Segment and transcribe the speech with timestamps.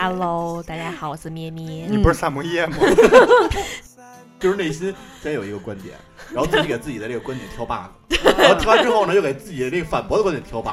[0.00, 1.88] Hello，大家好，我是咩咩。
[1.90, 2.76] 你不是萨摩耶吗？
[4.38, 5.96] 就是内心先有一个观点，
[6.32, 7.90] 然后自己给自己的这个观点挑 bug，
[8.38, 10.70] 然后挑完之后呢，又给自己的这个反驳的观点挑 bug。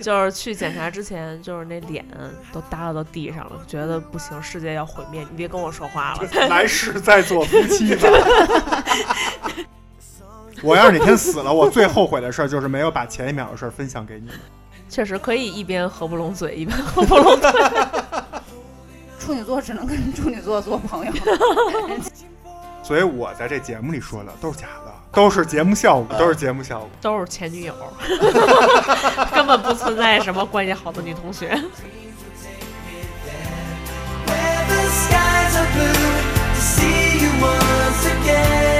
[0.00, 2.04] 就是去检查之前，就是那脸
[2.52, 6.28] 都耷拉到地上了，觉得不行，世界要毁灭，你别跟我说话了。
[6.50, 8.08] 来世再做夫妻吧。
[10.60, 14.34] 我要是哪天死了，我最后悔的事儿就是没有把前一秒的事儿分享给你们。
[14.88, 17.48] 确实可以一边合不拢嘴，一边合不拢嘴。
[19.30, 21.12] 处女座只能跟处女座做朋友。
[22.82, 26.90] 所以我在这节目里说的都是假的，都是节目效果，都是节目效果。
[27.00, 27.74] 都是前女友，
[29.32, 31.56] 根本不存在什么关系好的女同学。
[37.40, 38.79] Where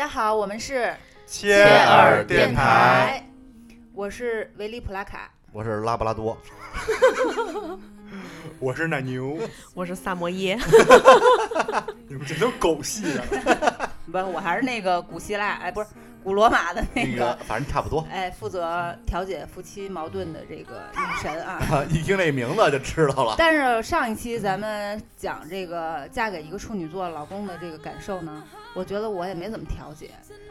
[0.00, 0.94] 家好，我们是
[1.26, 3.22] 切尔电台，
[3.92, 5.30] 我是维利普拉卡。
[5.52, 6.34] 我是拉布拉多，
[8.58, 9.36] 我是奶牛，
[9.74, 10.58] 我是萨摩耶，
[12.08, 13.92] 你们这都狗戏啊！
[14.10, 15.88] 不，我还是那个古希腊，哎，不是
[16.24, 18.02] 古罗马的那个，那个反正差不多。
[18.10, 21.60] 哎，负责调解夫妻矛盾的这个女神啊。
[21.70, 23.34] 啊，一听这名字就知道了。
[23.36, 28.42] 但是上一期咱们讲这个嫁给一个处女座老公的这个感受呢，
[28.74, 30.10] 我觉得我也没怎么调解。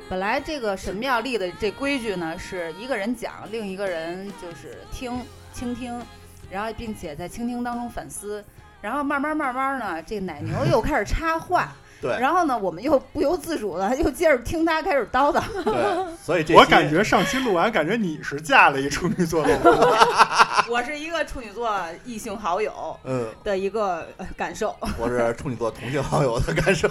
[0.09, 5.19] 本来这个神庙立的这规矩呢，是一个人讲，另一个人就是听
[5.53, 6.01] 倾听，
[6.49, 8.43] 然后并且在倾听当中反思，
[8.81, 15.43] 然后慢慢慢慢呢，这奶牛又开始插话，对然后呢，我们又不由自主的又接着听他开始叨叨。
[15.63, 20.69] 对， 所以这期我感觉上期录完，感觉你是嫁了一处女座的我。
[20.71, 24.75] 我是一个处女座异性好友嗯，的一个呃感受。
[24.97, 26.87] 我是处女座同性好友的感受。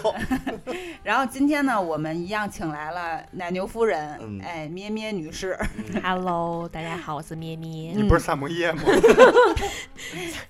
[1.03, 5.59] 然后今天呢，我们一样请来了奶牛夫人，嗯哎，咩咩女士。
[6.03, 7.93] Hello，大家好，我是咩咩。
[7.95, 8.83] 你不是萨摩耶吗？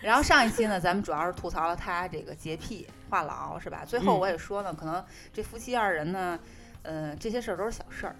[0.00, 3.84] 然后上一期呢，咱们主要是吐槽了她这个洁癖、话痨，是吧？
[3.86, 6.38] 最后嗯我也说呢，可能这夫妻二人呢，
[6.82, 8.14] 呃，这些事儿都是小事儿，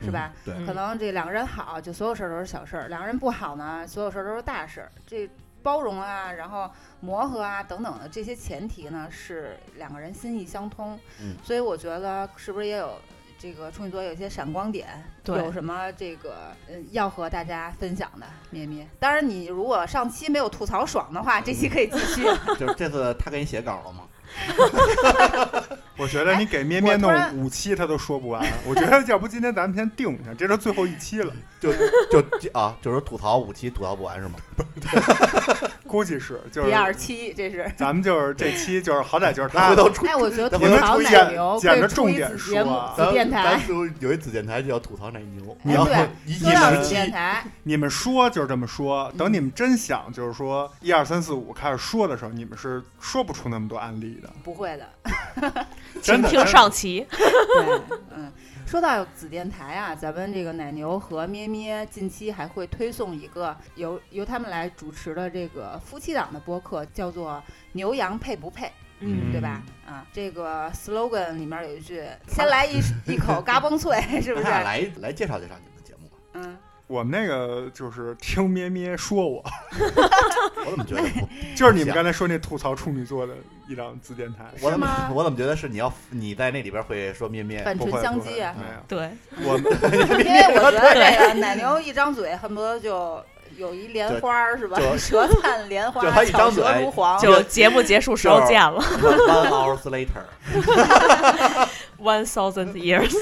[0.00, 0.32] 是吧？
[0.44, 4.90] 对，嗯可能这两个人好，就所有事儿都是小事儿；两个人不好呢，所有事儿都是大事儿。
[5.06, 5.28] 这
[5.62, 10.98] 包容啊，然后磨合啊等等的这些前提呢，是两个人心意相通。
[11.20, 12.98] 嗯所以我觉得是不是也有
[13.38, 14.86] 这个处女座有一些闪光点？
[15.22, 18.26] 对有什么这个呃要和大家分享的？
[18.50, 22.22] 咩咩，当然你如果上期没有吐槽爽的话，这期可以继续。
[22.60, 24.04] 就是这次他给你写稿了吗？
[24.34, 28.44] 哈哈哈哈哈哈我觉得你给咩咩弄五期他都说不完。
[28.66, 32.22] 我觉得要不今天咱们先定一下，这是最后一期了，就就
[32.52, 34.34] 啊，就是吐槽五期吐槽不完是吗？
[35.86, 37.70] 估计是就是第二期这是。
[37.76, 43.68] 咱们就是这期就是好歹就是他他回头出，哎，我觉得咱吐槽奶演牛捡着重点说啊子电台咱。
[43.68, 54.28] 就有一子电台就叫吐槽奶牛，哎，然后对，一说到一时子电期台，你们说就是这么说，等嗯你们真想就是说一二三四五开始说的时候，你们是说不出那么多案例的。
[54.42, 54.88] 不会的。
[56.02, 57.06] 请听上期。
[57.10, 57.80] 对，
[58.16, 58.32] 嗯，
[58.66, 67.42] 说到子电台啊，咱们这个奶牛和咩咩近期还会推送一个由由他们来主持的这个夫妻档的播客，叫做
[67.72, 69.62] “牛羊配不配”，嗯对吧？
[69.86, 76.16] 啊，这个 slogan 里面有一句“先来一 一口嘎嘣脆”，是不是来来介绍介绍你们的节目吧。
[76.32, 76.56] 嗯，
[76.86, 79.44] 我们那个就是听咩咩说我，
[80.66, 81.28] 我怎么觉得不？
[81.54, 83.34] 就是你们刚才说那吐槽处女座的
[83.68, 84.52] 一张自电台。
[84.60, 87.64] 我怎么我怎么觉得是你要你在那里边会说面面？
[87.64, 88.54] 反唇相讥啊，
[88.88, 89.10] 对，
[89.42, 89.64] 我们
[90.24, 93.22] 因为我觉得这个奶牛一张嘴，恨不得就。
[93.56, 94.76] 有一莲花儿是吧？
[94.76, 97.16] 就 舌灿莲花，就他一张巧舌嘴如簧。
[97.20, 99.82] 就节目结束时候见了 One hours
[102.00, 103.14] later，，One thousand years。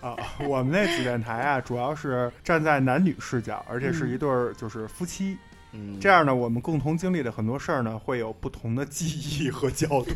[0.00, 0.16] 啊，
[0.48, 5.38] 我们那紫电台啊，主要是站在男女视角，而且是一对儿就是夫妻。
[5.40, 5.55] 嗯
[6.00, 10.10] 这样呢，我们共同经历的很多事儿呢，会有不同的记忆和角度。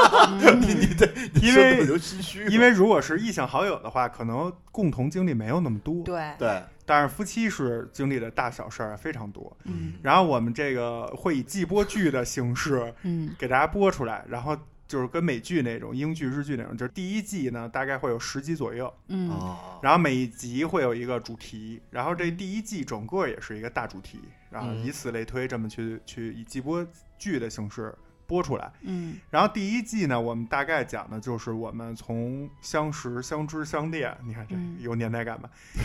[0.60, 1.06] 你你这
[1.40, 6.62] 因为说得我就心虚，因为如果是异性好友的话，可能共同经历没有那么多，对，对。
[6.88, 9.56] 但是夫妻是经历的大小事儿非常多。
[9.64, 9.94] 嗯。
[10.02, 13.34] 然后我们这个会以季播剧的形式嗯。
[13.38, 19.28] 给大家播出来，然后就是跟美剧那种英剧、日剧那种，就是第一季呢大概会有十集左右，嗯。
[19.30, 24.20] 哦，然后每一集会有一个主题，然后这第一季整个也是一个大主题，
[24.56, 26.84] 然后嗯以此类推，这么去去以季播
[27.18, 27.94] 剧的形式
[28.26, 28.72] 播出来。
[28.80, 35.50] 嗯然后第一季呢，我们大概讲的就是我们从相识、相知、相恋，你看这嗯有年代感吧？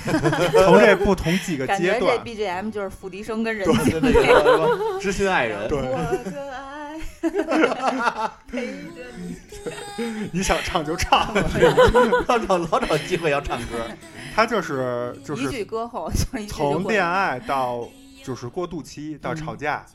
[0.66, 6.98] 从这不同几个感觉这阶段，BGM 就是付笛声跟人对精对对， 知心爱人，对我的爱
[8.48, 9.36] 陪着你。
[10.34, 11.32] 你想唱就唱，
[12.28, 13.86] 老找老找机会要唱歌，
[14.34, 17.88] 他就是就一是句歌后就一句就会从恋爱到
[18.24, 19.86] 就是过渡期到嗯吵架，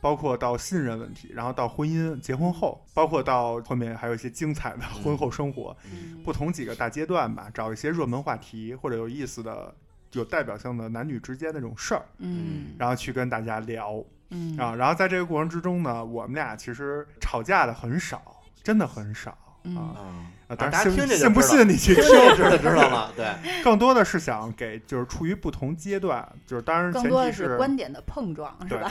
[0.00, 9.74] 包括到信任问题，然后到婚姻、结婚后，包括到后面还有一些精彩的婚后生活，嗯不同几个大阶段吧，找一些热门话题或者有意思的、
[10.12, 14.74] 有代表性的男女之间的这种事儿，嗯然后去跟大家聊嗯啊。
[14.74, 19.94] 然后在这个过程之中呢，我们俩其实吵架的很少，真的很少嗯啊。
[19.98, 23.26] 嗯，啊，但是信大家听这信不信你去听知道知道了，对，
[23.64, 28.90] 更多的是想给就是处于不同阶段，就是当然前提是观点的碰撞，是对吧？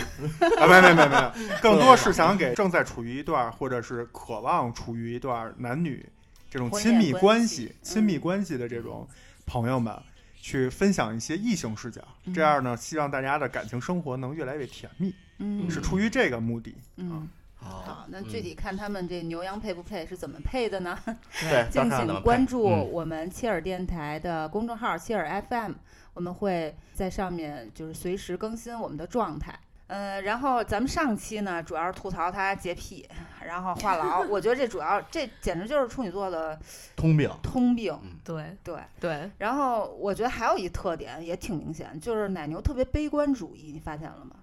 [0.60, 1.32] 啊，没没没没有，
[1.62, 6.08] 更多是想给正在处于一段或者是渴望处于一段男女
[6.50, 9.08] 这种亲密关关系亲密嗯关系的这种
[9.46, 9.96] 朋友们，
[10.42, 16.76] 去分享一些异性视角，嗯这样呢，希望大家的感情生活能越来越甜蜜，嗯是出于这个目的。
[16.98, 17.10] 嗯。
[17.10, 17.22] 好
[17.64, 20.98] 好，那具体看他们这牛羊配不配是怎么配的呢？
[21.40, 25.74] 对， 敬请关注嗯我们切尔电台的公众号切尔 FM，
[26.14, 29.58] 我们会在上面就是随时更新我们的状态。
[29.88, 33.06] 呃，然后咱们上期呢，主要是吐槽他洁癖，
[33.46, 34.26] 然后话痨。
[34.30, 36.58] 我觉得这主要这简直就是处女座的
[36.96, 37.94] 通病，通病。
[38.24, 44.38] 对对，对，然后我觉得还有一特点也挺明显，就是奶牛特别悲观主义，你发现了吗？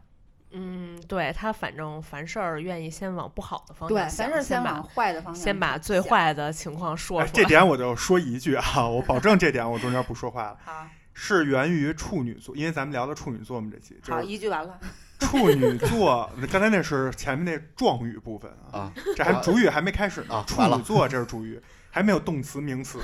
[0.50, 6.00] 嗯，对他反正凡事儿愿意先往不好的方，向想，凡事先往坏的方向先把最。
[6.00, 7.42] 坏的情况说哎出来。
[7.42, 14.78] 这点我就说一句啊，我保证这点我中间不说话了， 好，是源于处女座，因为咱们聊的处女座嘛，这期就好，一句完了。
[15.20, 16.30] 处女座。
[16.50, 21.60] 刚才那是前面那状语部分啊，啊，这还主语还没开始呢啊处女座这是主语，
[21.90, 22.98] 还没有动词名词。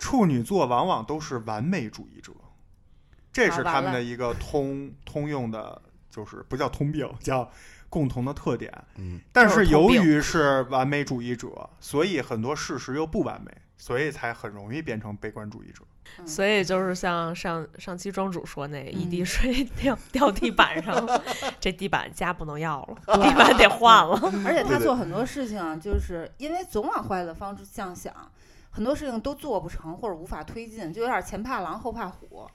[0.00, 2.32] 处女座往往都是完美主义者，
[3.32, 5.80] 这是他们的一个通通用的，
[6.18, 7.48] 就是不叫通病，叫
[7.88, 8.72] 共同的特点。
[8.96, 15.84] 嗯，但是由于是完美主义者，所以很多事实又不完美，所以才很容易变成悲观主义者。
[16.26, 21.22] 所以就是像上上期庄主说那个一滴嗯水 掉掉地板上了，
[21.60, 24.18] 这地板家不能要了，地板得换了。
[24.44, 28.12] 而且他做很多事情，啊就是因为总往坏的方向想，
[28.70, 32.48] 很多事情都做不成或者无法推进，就有点前怕狼后怕虎。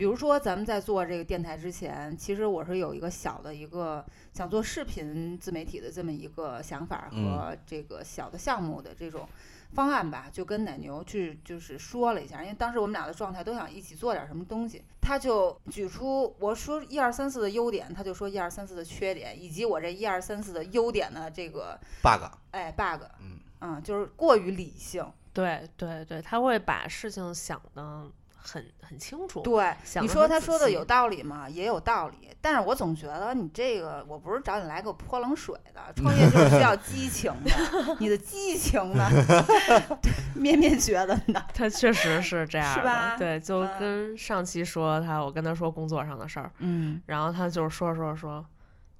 [0.00, 4.02] 比如说，咱们在做这个电台之前，其实我是有一个小的一个
[4.32, 9.28] 想做视频自媒体的这么一个想法和这个小的项目的这种
[9.74, 23.38] 方案吧，就跟奶牛去就是说了一下，因为当时我们俩的状态都想一起做点什么东西，他就举出我说一二三四的优点，他就说一二三四的缺点，以及我这一二三四的优点的这个 bug，哎 bug，嗯。
[23.62, 25.04] 嗯，就是过于理性。
[25.34, 28.10] 对对对，他会把事情想的
[28.42, 29.40] 很很清楚。
[29.42, 31.48] 对，你说他说的有道理吗？
[31.48, 37.50] 也有道理，但是我总觉得你这个，我不是找你来给我泼冷水的，创业就是需要激情的，
[38.00, 39.08] 你的激情呢，
[40.34, 48.44] 面面觉得呢，他确实是这样的，是吧对，就嗯跟上期说他，我跟他说工作上的事儿，嗯，然后他就是说说说，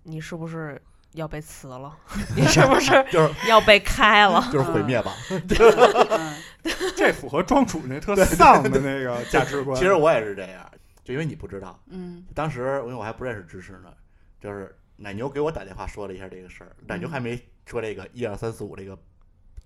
[0.04, 0.80] 你是不是
[1.12, 1.96] 要被辞了？
[2.36, 4.46] 你是不是就是要被开了？
[4.52, 5.12] 就是毁灭吧。
[5.30, 6.34] 嗯
[6.94, 9.74] 这符合庄主那特丧的那个价值观。
[9.78, 10.70] 其实我也是这样，
[11.02, 13.90] 就因为你不知道，嗯当时因为我还不认识知识呢，
[14.40, 18.96] 就是奶牛给我打电话说了一下这个事儿，奶牛还没说这个一二三四五这个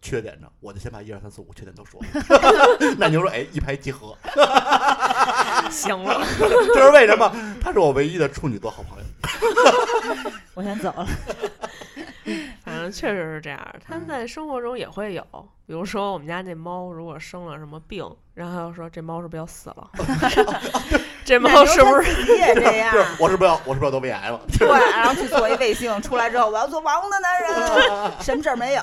[0.00, 2.94] 缺点呢，我就先把一二三四五缺点都说了。
[2.96, 4.16] 奶牛说：“哎，一拍即合。
[5.70, 7.30] 行了，”这是为什么？
[7.60, 9.03] 他是我唯一的处女座好朋友。
[10.54, 11.06] 我先走了。
[12.64, 13.76] 反正确实是这样。
[13.86, 18.04] 他们在生活中也会有，比如说我们家那猫如果生了什么病，
[18.34, 19.90] 然后他就说这猫是不是要死了？
[21.24, 22.36] 这猫是不是？
[22.36, 22.98] 也这样就？
[23.02, 24.38] 是我是不是要我是不是要得胃癌了？
[24.58, 28.82] 对，然后去做一胃镜，出来之后我要做王的男人， 什么事儿没有，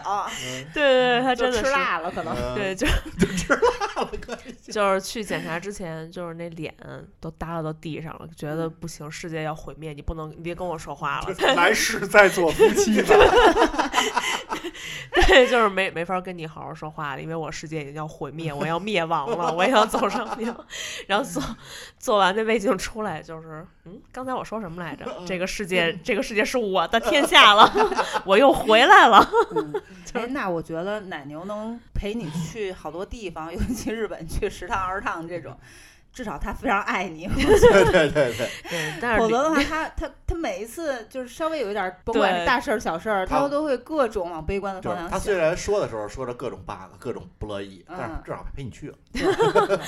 [0.74, 1.62] 对对对，他真的。
[1.62, 2.34] 吃辣了，可能。
[2.36, 2.88] 嗯对，就
[3.20, 4.72] 就吃辣了，可以。
[4.72, 6.74] 就是去检查之前，就是那脸
[7.20, 11.54] 都耷拉到地上了，觉得不行，世界要毁灭，你不能，你别跟我说话了。
[11.56, 13.14] 来世再做夫妻吧。
[15.28, 20.28] 对，就是没没法跟你好好说话了，因为我世界已经要毁灭，我 要灭亡了，我也要走上。
[21.08, 21.44] 然后做
[21.98, 25.06] 做完那胃镜出来，就是嗯，刚才我说什么来着？
[25.26, 27.72] 这个世界，这个世界是我的天下了，
[28.26, 29.28] 我又回来了。
[29.56, 29.74] 嗯，
[30.14, 35.58] 哎，那我觉得奶牛能陪你去好多地方，尤其日本去十趟二十趟这种，
[36.12, 37.28] 至少他非常爱你。
[37.34, 38.34] 对对对对，
[38.70, 45.12] 对，但是你否则的话，他他他每一次就是稍微有一点儿，甭管是大事儿小事儿，他他都会各种往悲观的方向想。
[45.12, 48.98] 他虽然说的时候说着各种 bug，各种不乐意，但是嗯至少陪你去了。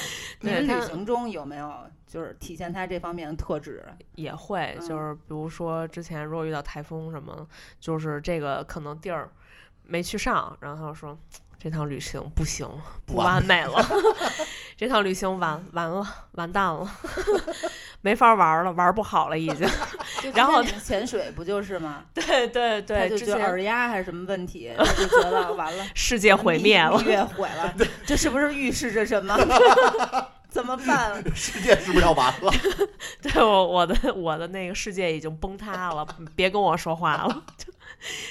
[0.41, 1.71] 你们旅行中有没有
[2.07, 3.83] 就是体现他这方面的特质？
[4.15, 7.47] 也会，嗯就是比如说之前如果遇到台风什么，
[7.79, 9.29] 就是这个可能地儿
[9.83, 11.17] 没去上，然后他就说
[11.63, 12.67] 这趟旅行不行，
[13.05, 13.87] 不不完完美了，
[14.75, 16.85] 这趟旅行完完了，完蛋了，
[18.01, 19.65] 没法玩了，玩不好了已经。
[20.35, 22.03] 然后潜水不就是吗？
[22.13, 27.73] 对对对，之就觉得耳压还是什么问题，他就觉得完了，世界毁灭了毁了，
[28.05, 29.37] 这是不是预示着什么？
[30.49, 31.23] 怎么办？
[31.33, 32.51] 世界是不是要完了？
[33.21, 36.05] 对我我的我的那个世界已经崩塌了，
[36.35, 37.43] 别跟我说话了，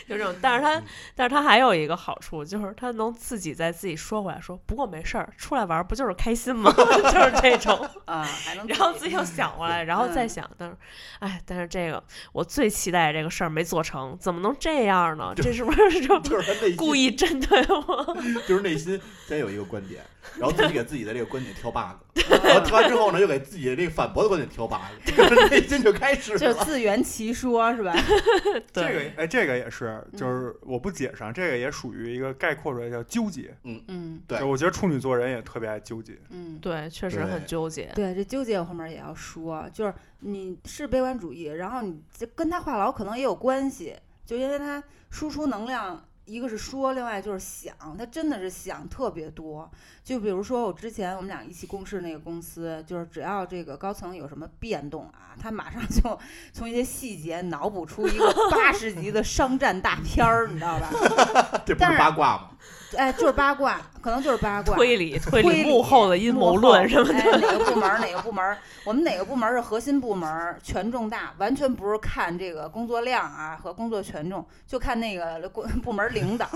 [0.09, 0.35] 就 就这种。
[0.41, 0.83] 但是他
[1.15, 6.73] 但是他还有一个好处，就是他能自己再自己说回来说，不过没事儿，出来玩儿不就是开心吗？
[6.77, 7.89] 就是这种。
[8.07, 10.77] 啊，还能然后自己又想回来，然后再嗯想，但是，
[11.21, 12.03] 哎，但是这个
[12.33, 15.33] 我最期待这个事儿没做成，怎么能这样呢？
[15.35, 18.17] 这是不是就就是他内心故意针对我？
[18.47, 20.03] 就是内心先有一个观点，
[20.39, 21.97] 然后自己给自己的这个观点挑 bug，
[22.45, 26.53] 然后挑完之后呢，又给自己的这个反驳的观点挑 bug， 就是内心就开始就。
[26.65, 27.93] 自圆其说，是吧？
[28.73, 33.55] 这，个哎，这个也是，就是我不解释啊，这个也属于一个概括出来叫纠结。
[33.65, 36.17] 嗯嗯对就我觉得处女座人也特别爱纠结。
[36.31, 37.91] 嗯，对，确实很纠结。
[37.95, 49.71] 对，这纠结我后面也要说，就是你是悲观主义，然后你这跟他话痨可能也有关系，就因为他输出能量，一个是说，另外就是想，他真的是想特别多。
[50.05, 56.19] 就比如说我之前我们俩一起共事那个公司，就是只要这个高层有什么变动啊，他马上就
[56.53, 60.91] 从一些细节脑补出一个八十集的商战大片儿，你知道吧？
[61.67, 62.51] 这不是八卦吗？
[62.97, 64.75] 哎，就是八卦，可能就是八卦。
[64.75, 67.15] 推理推推理幕后的阴谋论什么的。
[67.19, 76.47] 哎，哪个部门儿哪个部门儿，我们哪个部门儿是核心部门儿，权重大，完全不是看这个工作量啊和工作权重，就看那个部部门儿领导，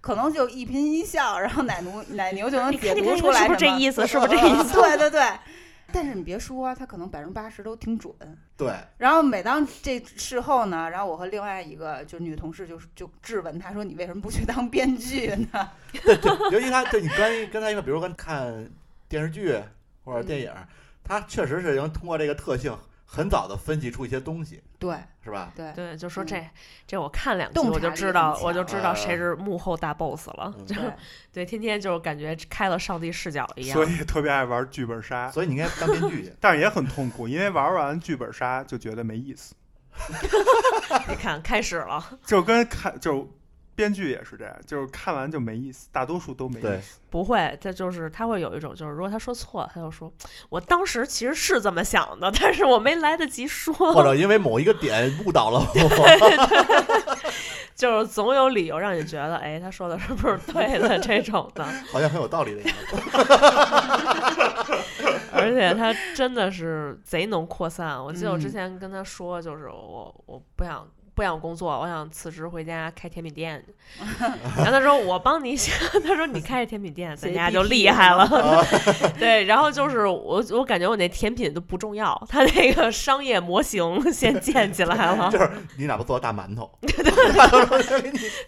[0.00, 4.06] 可能就一颦一笑，然后奶牛奶牛就能解读出来是不是这意思？
[4.06, 4.74] 是不是这意思？
[4.82, 5.22] 对对对，
[5.92, 8.14] 但是你别说啊，他可能百分之八十都挺准。
[8.56, 15.70] 对，然后每当这事后呢，然后我和另外一个就女同事就就质问他说：“你为什么不去当编剧呢
[16.04, 18.68] 对对，尤其他对你跟跟他一块，比如跟看
[19.08, 19.58] 电视剧
[20.04, 20.52] 或者电影，
[21.02, 22.76] 他确实是能通过这个特性
[23.10, 25.50] 很早的分析出一些东西，？”对是吧？
[25.56, 26.48] 对，对，就说嗯这
[26.86, 30.54] 这我看两集我就知道，我就知道谁呃是幕后大 boss 了。
[30.58, 30.92] 嗯就对
[31.32, 33.84] 对，天天就是感觉开了上帝视角一样所。
[33.84, 36.32] 以特别爱玩剧本杀，所以你应该当编剧去。
[36.40, 39.54] 但是也很痛苦，因为玩完剧本杀就觉得没意思，
[41.08, 42.18] 你看，开始了。
[42.24, 43.28] 就跟看就
[43.78, 46.98] 编剧也是这样，就是看完就没意思，大多数都没意思。
[47.08, 50.12] 不会，他就是他会有一种，就是如果他说错了，他就说，
[50.48, 57.32] 我当时其实是这么想的，但是我没来得及说， 或者因为某一个点误导了我， 对
[57.76, 61.64] 就是总有理由让你觉得，哎，他说的是不是对的这种的。
[61.92, 62.96] 好像很有道理的样子。
[65.30, 68.02] 而且他真的是贼能扩散。
[68.04, 70.84] 我记得我之嗯前跟他说，就是我我不想
[71.18, 73.60] 不想工作，我想辞职回家开甜品店。
[74.56, 75.74] 然后他说我帮你想，
[76.06, 78.64] 他说你开甜品店，咱家就厉害了。
[79.18, 85.28] 对，然后就是我我感觉我那甜品都不重要，他那个商业模型 先建起来了。
[85.32, 86.70] 就是你哪怕做大馒头，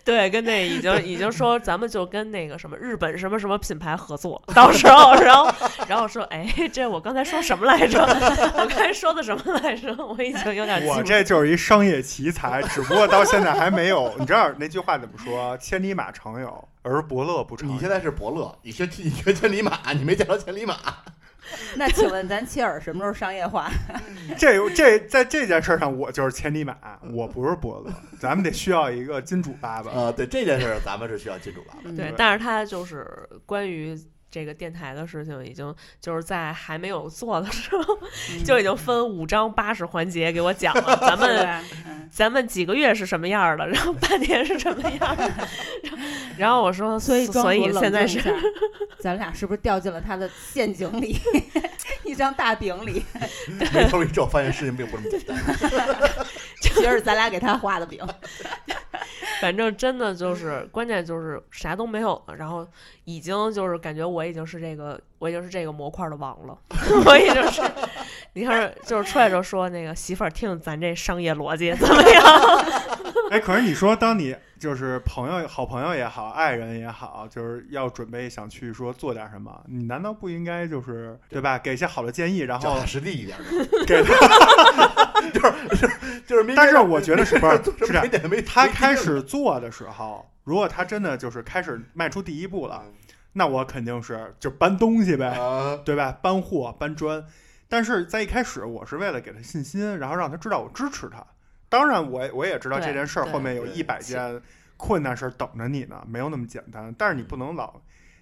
[0.05, 5.53] 对，跟那已经已经说咱们就跟那个什么日本什么什么品牌合作，到时候然后
[5.89, 8.01] 然后说，哎，这我刚才说什么来着？
[8.01, 9.93] 我刚才说的什么来着？
[10.07, 14.15] 我已经有点我这就是一商业奇才，只不过到现在还没有。
[14.19, 15.57] 你知道那句话怎么说？
[15.59, 17.75] 千里马常有，而伯乐不常有。
[17.75, 20.77] 你现在是伯乐，你学 你学千里马，你没见着千里马。
[21.75, 23.69] 那请问咱切尔什么时候商业化？
[24.39, 26.77] 这这在这件事上，我就是千里马，
[27.13, 29.91] 我不是伯乐，咱们得需要一个金主爸爸。
[29.91, 31.81] 呃，对这件事儿，咱们是需要金主爸爸。
[31.85, 33.99] 嗯对，但是他就是关于
[34.31, 37.99] 这个电台的事情，已经就是在还没有做的时候，
[38.33, 40.97] 嗯就已经分五章八十环节给我讲了。
[41.01, 45.33] 咱 们嗯咱们几个月是什么样儿的，然后半年是什么样儿的，
[46.37, 48.21] 然后我说，所以所以现在是
[48.99, 51.17] 咱俩是不是掉进了他的陷阱里，
[52.05, 53.05] 一张大饼里？
[53.73, 55.37] 没头一皱，发现事情并不这么简单。
[56.61, 58.05] 其实是咱俩给他画的饼。
[59.41, 62.67] 反正真的就是关键就是啥都没有了，然后
[63.05, 66.59] 已经就是感觉我已经是这个我已经是这个模块的王了，
[67.07, 67.63] 我已经是，
[68.35, 72.25] 你看就是出来就说那个媳妇儿听咱这商业逻辑怎么样？
[73.31, 81.57] 哎，可是你说，当你就是朋友、好朋友也好，爱人也好，就是要准备想去说做点什么，你难道不应该就是对吧？
[81.59, 83.39] 给一些好的建议，然后脚踏实地一点，
[83.87, 85.11] 给他。
[85.33, 92.83] 就是就是但是我觉得是不是是这样他开始做的时候，如果他真的就是开始迈出第一步了，
[93.33, 96.19] 那我肯定是就搬东西呗，啊，对吧？
[96.21, 97.25] 搬货、搬砖。
[97.69, 101.25] 但是在一开始，我是为了给他信心，然后让他知道我支持他。
[101.69, 104.43] 当然我，我也知道这件事儿后面有一百件
[104.77, 106.93] 困难事儿等着你呢，没有那么简单。
[106.99, 107.81] 但是你不能老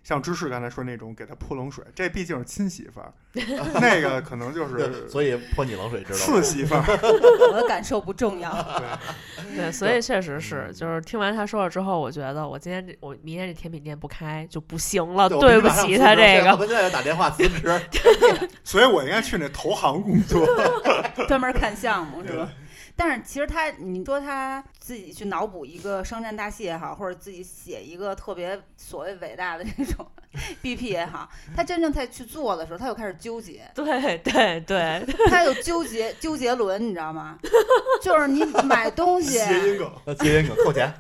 [0.09, 3.13] 像芝士刚才说那种给他泼冷水，这毕竟是亲媳妇儿，
[3.79, 6.43] 那个可能就对是所以泼你冷水知道吗次？
[6.43, 6.83] 媳妇儿。
[7.53, 8.51] 我的感受不重要。
[9.55, 16.57] 对，所以确实是，就是听完他说了之后，我觉得我今天这我明天这甜品店不开就不行了，我对不起他这个。
[16.57, 17.79] 我现在打电话辞职。
[18.65, 20.47] 所以我应该去那投行工作。
[21.27, 22.49] 专门看项目是吧？
[22.99, 30.05] 但是其实他，你说他自己去脑补一个商战大戏也好，或者自己写一个特别所谓伟大的这种
[30.61, 37.39] BP 也好，他真正在去做的时候，他又开始纠结，对对对，他有纠结纠结轮，你知道吗？
[38.03, 40.93] 就是你买东西，谐音梗， 谐音梗扣钱。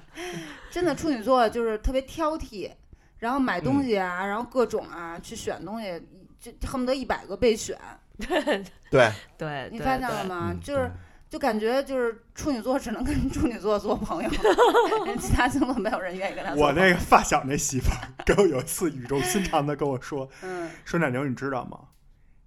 [0.70, 2.70] 真的处女座就是特别挑剔，
[3.18, 6.00] 然后买嗯东西啊，然后各种啊去选东西，
[6.38, 7.76] 就恨不得一百个备选，
[8.18, 10.24] 对，对对，你发现了？
[10.26, 10.50] 吗？
[10.52, 10.88] 嗯就是
[11.30, 14.30] 就感觉就是处女座只能跟处女座做朋友，
[15.20, 16.72] 其他星座没有人愿意跟他做我。
[16.72, 21.78] 那个发小那媳妇儿跟我有一次语重心长的跟我说嗯，：“说奶牛，你知道吗？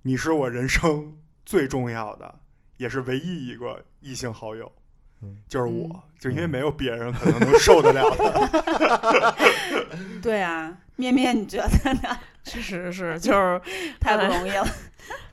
[0.02, 2.40] 你是我人生最重要的，
[2.78, 4.72] 也是唯一一个异性好友，
[5.22, 9.36] 嗯就是我，嗯就因为没有别人可能能受得了的。
[10.24, 12.18] 对啊，咩咩，你觉得呢？
[12.44, 13.62] 确实是，就是
[14.00, 14.66] 太不容易了。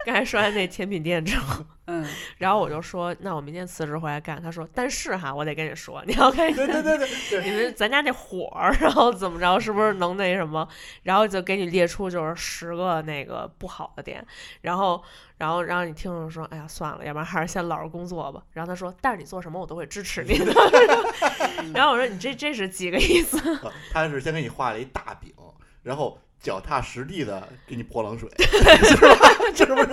[0.05, 2.07] 刚才说完那甜品店之后， 嗯，
[2.39, 4.41] 然后我就说，那我明天辞职回来干。
[4.43, 10.67] 他说，但是哈，我得跟你说，你要跟对对对对对，你们咱家那火儿，然后怎么着，是不是能那什么？
[11.03, 14.25] 然后就给你列出就是十个那个不好的点，
[14.63, 15.03] 然后
[15.37, 18.43] 然后然后你听着说，哎呀算了，要不然还是先老实工作吧。
[18.53, 20.53] 然后他说，但是你做什么我都会支持你的。
[21.75, 23.39] 然后我说你这这是几个意思？
[23.57, 25.33] 啊 他是先给你画了一大饼，
[25.83, 29.29] 然后脚踏实地的给你泼冷水， 是吧？
[29.55, 29.87] 是不是？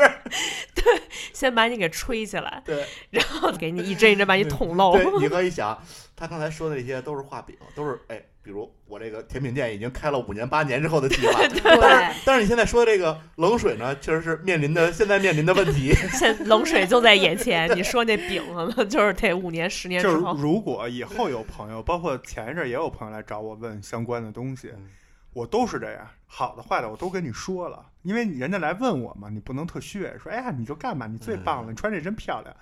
[0.76, 1.02] 对
[1.34, 4.94] 先把你给吹起来，对然后给你一针一针把你捅漏。
[4.94, 5.78] 对，你可以想，
[6.16, 15.92] 他刚才说的那些都是画饼，都是哎，比如我这个甜品店已经开了五年八年之后的计划， 但对是但是你现在说的这个冷水呢，确实是面临的 现在面临的问题。
[16.12, 20.42] 现冷水就在眼前，你说那饼呢，就是得五年、十年之就是。
[20.42, 24.90] 如果以后有朋友，包括前一阵儿也有朋友来找我问相关的东西嗯，
[25.36, 32.56] 我都是这样，好的坏的我都跟你说了，因为人家来问我嘛，你不能特虚伪，说哎呀你就干吧，你最棒了，你穿这真漂亮，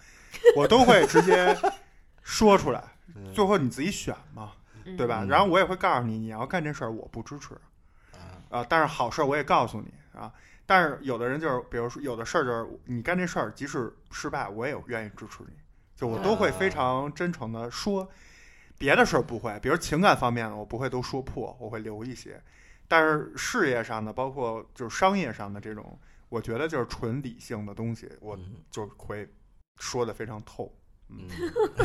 [0.55, 1.55] 我都会直接
[2.23, 2.83] 说出来，
[3.31, 4.53] 最后你自己选嘛，
[4.85, 5.19] 嗯对吧？
[5.23, 7.55] 嗯然后我也会告诉你，你要干这事儿我不支持
[8.49, 10.33] 啊，但是好事儿我也告诉你啊。
[10.65, 15.53] 但是有的人就是，比如说有的事儿就是你干这事儿，即使失败，我也愿意支持你，
[15.95, 18.09] 就我都会非常真诚的说。
[18.75, 22.41] 别的事儿不会，比如情感方面的我不会都说破，我会留一些。
[22.95, 29.27] 但是事业上的，包括就是商业上的这种，我觉得就是纯理性的东西，我嗯就会
[29.77, 30.71] 说的非常透。
[31.09, 31.27] 嗯，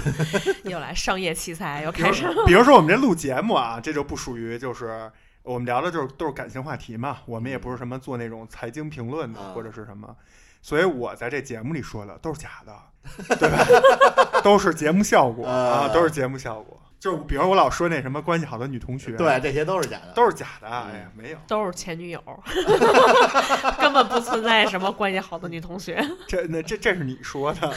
[0.70, 2.26] 又来商业器材，又开始。
[2.46, 5.10] 比如说我们这录节目啊，这就不属于就是
[5.42, 10.14] 我们聊的就是都是感情话题嘛，我们也不是什么做那种财经评论的啊或者是什么，
[10.60, 14.42] 所以我在这节目里说的都是假的，对吧？
[14.42, 16.78] 都是节目效果啊，啊都是节目效果。
[16.98, 20.12] 就是比如我老说那什么关系好的女同学，对，，这些都是假的。
[20.14, 20.66] 都是假的。
[20.68, 22.22] 嗯哎呀，没有，都是前女友，
[23.78, 26.04] 根本不存在什么关系好的女同学。
[26.26, 27.74] 这那这这是你说的，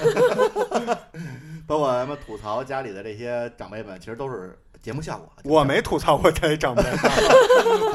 [1.68, 5.30] 包括咱们吐槽家里的这些长辈们，其实都是节目效果。
[5.44, 6.84] 我没吐槽过家里长辈，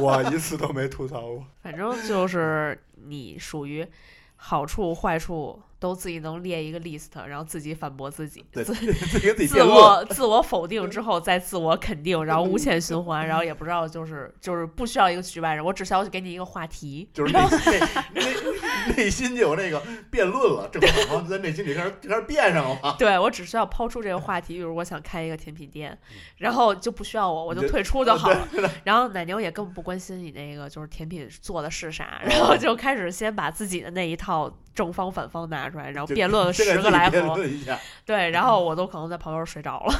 [0.00, 1.44] 我一次都没吐槽过。
[1.62, 3.84] 反正就是你属于
[4.36, 17.08] 好处坏处都自己能列一个 list，然后自己反驳自己，对，自 自己自我自我否定之后再自我肯定，然后无限循环，然后也不知道就是就是不需要一个局外人，我只需要给你一个话题。
[17.12, 17.72] 就是内心
[18.14, 22.96] 内内内心就有那个辩论了，正好然后在内心里开始就开始辩上了嘛。
[22.98, 25.96] 对我只需要抛出这个话题，比如我想开一个甜品店，
[26.38, 28.48] 然后就不需要我，我就退出就好了。
[28.84, 37.20] 然后奶牛也根本不关心你那个就是甜品做的是啥，然后就开始先把自己的那一套正方反方拿出来，然后辩论了十个来回。
[37.20, 39.94] 论一下，对，然后我都可能在旁边睡着了。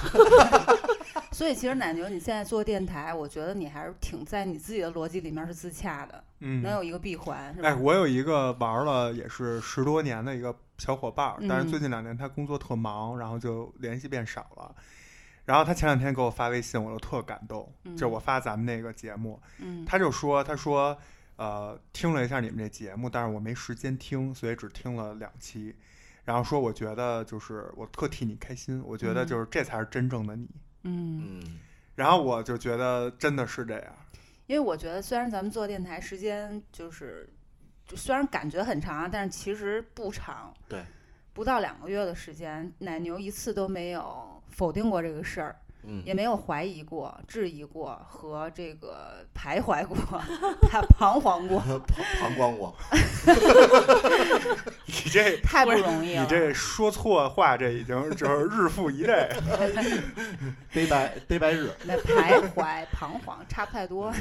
[1.33, 7.68] 所以其实奶牛，你现在做电台，我觉得你还是挺在你自己的逻辑里面是自洽的，嗯，能有一个闭环，是吧？
[7.68, 14.74] 哎，我有一个玩了也是十多年的一个小伙伴，但是嗯最近两年他工作特忙，然后就联系变少了。
[15.44, 20.96] 然后他前两天给我发微信，我就特感动，就我发咱们那个节目，嗯他就说，他说，
[21.37, 25.75] 呃，听了一下你们这节目，但是我没时间听，所以只听了两期。
[26.25, 29.27] 然后说，我觉得就是我特替你开心，我觉得嗯。
[29.29, 30.49] 就是这才是真正的你。
[30.83, 31.59] 嗯，嗯，
[31.94, 33.94] 然后我就觉得真的是这样，
[34.46, 37.29] 因为我觉得虽然咱们做电台时间就是，
[37.87, 40.85] 就虽然感觉很长，但是其实不长，对，
[41.33, 45.57] 不到两个月的时间，奶牛一次都没有否定过这个事儿，
[45.88, 49.96] 嗯，也没有怀疑过、质疑过和这个徘徊过、
[50.68, 51.61] 彷彷徨过，
[52.20, 52.75] 膀膀胱过，
[54.87, 56.22] 你这太不容易了。
[56.22, 59.11] 你这说错话，这已经就是日复一日。
[60.72, 64.12] 悲白悲白日，那徘徊、彷徨差不太多，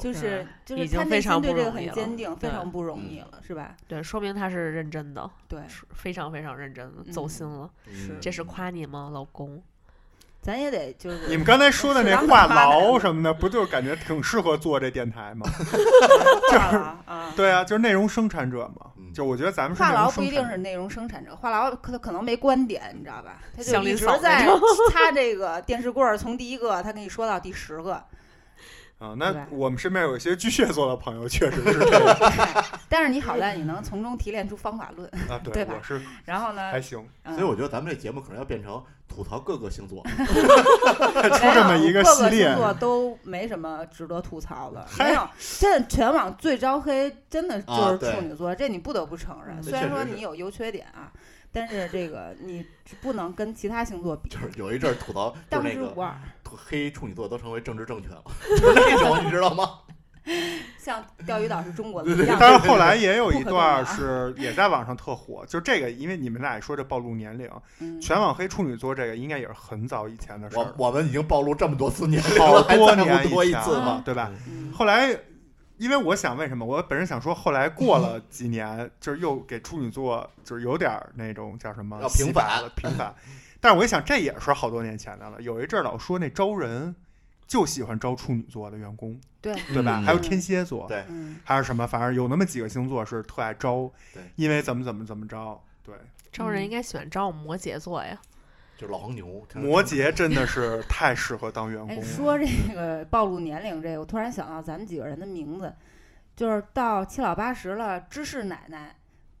[0.00, 3.76] 就是就是已经他内非常心对这个不容易了很坚定，非常不容易了，是吧？
[3.88, 5.60] 对，说明他是认真的，对，
[5.94, 7.70] 非常非常认真的，走嗯心了。
[7.88, 9.62] 嗯这是夸你吗，老公？
[10.46, 15.44] 咱也得就是你们刚才说的那话痨什么的，不就是感觉挺适合做这电台吗？
[16.48, 17.32] 就是啊。
[17.34, 18.86] 对啊，就是内容生产者嘛。
[18.96, 23.38] 嗯就我觉得咱们是话痨不一定是内容生产者，话痨可可能没观点，你知道吧？
[23.56, 24.60] 他一直在种
[24.92, 27.94] 擦这个电视棍儿，从第一个他跟你说到第十个。
[27.94, 28.04] 啊。
[28.98, 35.40] 对那我们身边有一些巨蟹座的朋友，确实是这样但是你好在你能从中提炼出方法论，啊。
[35.42, 45.28] 对对，吧我是然后呢还，行，嗯所以我觉得咱们这节目可能要变成吐槽各个星座 出这么一个各系列星座都没什么值得吐槽的，嗨没有。
[45.38, 49.56] 现在全网最招黑，真的就是处女座，这你不得不承认。
[49.56, 51.10] 嗯虽然说你有优缺点啊，
[51.50, 52.64] 但是这个你
[53.00, 56.14] 不能跟其他星座比，就是有一阵儿吐槽，就是当那个之无二。
[56.44, 59.80] 吐黑处女座都成为政治正确了， 就是那种你知道吗？
[60.78, 62.36] 像钓鱼岛是中国的对一样。
[62.38, 74.02] 但是后来也有一段是也在网上特火，就这个，因为你们俩也说这暴露年龄，嗯全网黑处女座这个应该也是很早以前的事儿我，我们已经暴露这么多次年龄好了，还多年以多一次吗前了，？
[74.04, 74.30] 对吧？
[74.48, 75.16] 嗯后来，
[75.78, 83.14] 因为我想为什么，我本身想说，后来过了几年，就是又给处女座就是有点儿那种叫什么要平反了平反。
[83.60, 85.40] 但是我一想，这也是好多年前的了。
[85.40, 86.94] 有一阵儿老说那招人
[87.46, 90.00] 就喜欢招处女座的员工，对，对吧？
[90.00, 95.60] 嗯还有天蝎座，对嗯，还是什么，反正有那么几个星座是特爱招，对因为怎么怎么怎么着。
[95.84, 98.18] 对，嗯招人应该喜欢招我们摩羯座呀。
[98.76, 102.10] 就老黄牛，摩羯真的是太适合当员哎，工了。
[102.10, 105.72] 说这个暴露年龄这个，我突然想到咱们几个人的名字，
[106.34, 108.95] 就是到七老八十了，芝士奶奶。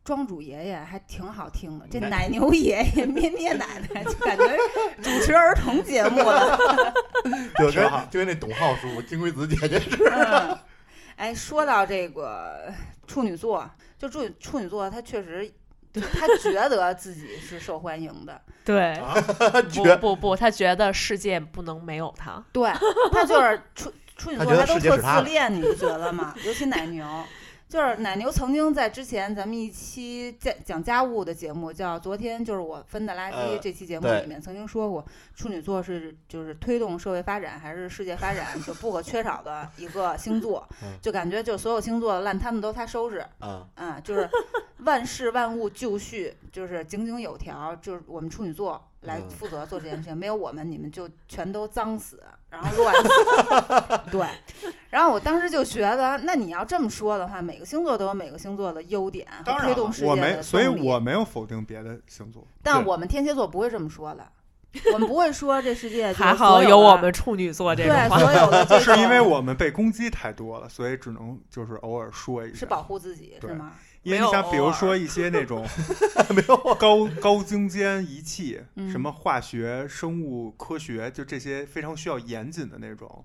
[0.06, 4.56] 庄主爷爷还挺好听的，这奶奶牛爷爷、咩咩奶奶，就感觉
[5.02, 6.56] 主持儿童节目了。
[7.58, 10.56] 就跟挺好就跟那董浩叔叔、金龟子姐姐似嗯，
[11.16, 12.72] 哎，说到这个
[13.08, 15.52] 处女座，就处女处女座，他确实，
[15.92, 22.40] 就他觉得自己是受欢迎的，对，的， 不绝不不，他觉得世界不能没有他。
[22.52, 22.70] 对
[23.10, 26.32] 他就是处处女座，他都特自恋，你不觉得吗？
[26.46, 27.04] 尤其奶牛。
[27.68, 44.30] 就是奶牛曾经在之前咱们一期讲讲家务的节目，叫昨天就是我分的垃圾呃这期节目里面曾经说过，处女座是就是推动社会发展还是世界发展就不可缺少的一个星座 嗯，就感觉就所有星座的烂摊子都他收拾，嗯，嗯，就是
[44.84, 54.10] 万事万物就绪，就是井井有条，就是我们处女座来嗯负责做这件事情，没有我们，你们就全都脏死，然后乱死。
[54.10, 54.26] 对，
[54.90, 62.46] 然后我当时就觉得，那你要这么说的话，每个星座都有每个星座的优点和当然推动世界的我没，所以我没有否定别的星座。
[62.62, 64.26] 但我们天蝎座不会这么说的，
[64.92, 68.18] 我们不会说这世界 还好有我们处女座这种对话。
[68.18, 72.58] 所有的这是因为我们被攻击太多了，所以只能就是偶尔说一下。
[72.58, 73.72] 是保护自己是吗？
[74.02, 75.66] 因为你想，比如说一些那种
[76.30, 83.24] 没 有高高精尖仪器，嗯什么化学、生物科学，就这些非常需要严谨的那种，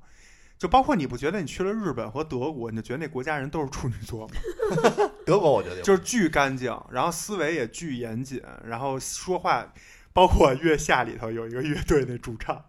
[0.57, 4.33] 就包括你不觉得你去了日本和德国，你就觉得那国家人都是处女座吗？
[5.23, 9.71] 德国我觉得有就是巨干净，然后思维也巨严谨，然后说话，
[10.13, 12.65] 包括月下里头有一个乐队那主唱，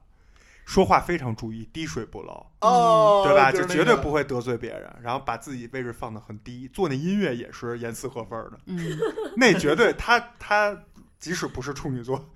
[0.65, 3.51] 说话非常注意，滴水不漏，哦，对吧？
[3.51, 8.97] 就就是绝对不会得罪别人，然后把自己位置放得很低，做那音乐也是严丝合缝的，嗯，
[9.37, 10.85] 那绝对他他
[11.19, 12.31] 即使不是处女座，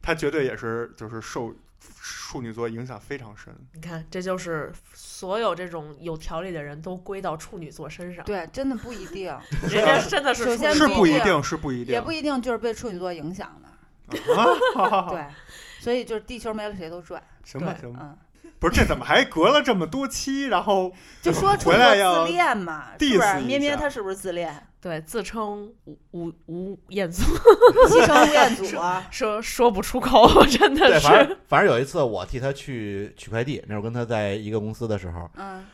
[0.00, 3.52] 他绝对也是就是受处女座影响非常深。
[3.74, 9.36] 你看，这就是所有这种有条理的人都归到处女座身上，对，真的不一定，
[9.68, 13.68] 人家真的是首先是不一定定，是不一定，也不一定就是被处女座影响的。
[14.34, 15.24] 啊，对，
[15.80, 17.22] 所以就是地球没了谁都转。
[17.42, 17.98] 对行吧行吧，
[18.44, 23.40] 嗯，不是这怎么还隔了这么多期，然后就说 回来要自恋嘛，是不是？
[23.40, 24.68] 咩咩他是不是自恋？
[24.80, 27.22] 对自称吴吴吴彦祖，
[27.88, 31.08] 自称吴彦祖啊， 说说不出口，真的是。
[31.08, 35.64] 正反正有一次我替他去取快递，那会儿跟他在一个公司的时候，嗯，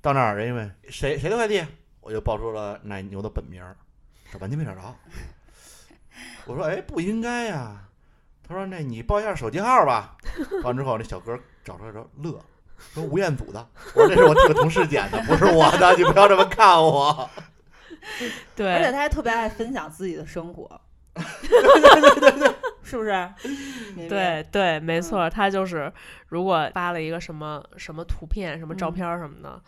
[0.00, 1.62] 到那儿人家问谁谁的快递，
[2.00, 3.76] 我就报出了奶牛的本名儿，
[4.32, 4.94] 这半天没找着。
[6.46, 7.76] 我说哎不应该呀，
[8.46, 10.16] 他说那你报一下手机号吧。
[10.62, 12.40] 完之后那小哥找出来说乐，
[12.94, 13.66] 说吴彦祖的。
[13.94, 17.28] 我说这是我同事捡的，不是我的，你不要这么看我。
[18.54, 20.80] 对，而且他还特别爱分享自己的生活，
[22.84, 23.10] 是不是？
[23.96, 25.92] 咩咩，对对，没嗯错，他就是
[26.28, 29.60] 如果发了一个什么什么图片、什么照嗯片什么的，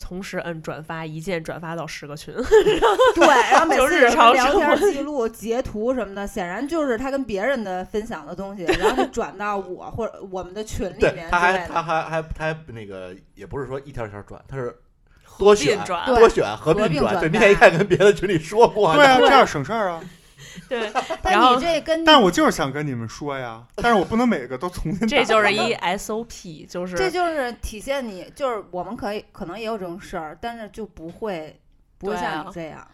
[0.00, 2.34] 同时摁转发，一键转发到十个群。
[3.14, 14.76] 对，然后每就次有日常聊天记录、截图什么的，显然就是他跟别人的分享的东西，然后就转到我或者我们的群里面，他还他还还他还那个也不是说一条一条转，他是
[15.38, 17.14] 多选并转对多选合合并并转。
[17.20, 18.94] 对，转你也发看跟别的群里说过。
[18.94, 20.00] 对啊，这样省事儿啊。
[20.68, 20.90] 对，
[21.22, 25.06] 但然后你这跟但我就是想跟你们说呀，但是我不能每个都重新打。
[25.06, 31.58] 这就是一 SOP，就是这就是体现你，就是我们可以可能也有这种事儿，但是就不会
[31.98, 32.86] 不会像你这样。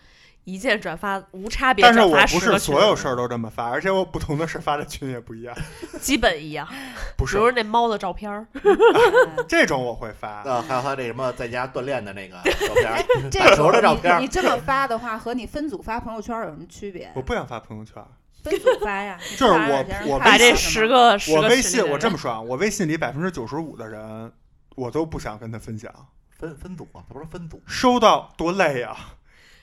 [0.45, 5.55] 一键转发，无差别但是转发我不是十个群，所有事儿都这么发，而且我不同的事发的群也不一样。
[6.01, 6.67] 基本一样。
[7.17, 17.11] 不是比如那猫的照片儿，嗯这种我会发，啊，还有他那什么在家锻炼的那个照片这打球的照片儿你你这么发的话，和你分组发朋友圈有什么区别？
[17.15, 18.03] 我不想发朋友圈。
[18.43, 24.33] 分组发呀，就是我我把这十个我微信我这么说啊，我微信里百分之九十五的人，
[24.77, 25.93] 我都不想跟他分享。
[26.31, 28.97] 分分组啊，他不是分组，收到多累呀、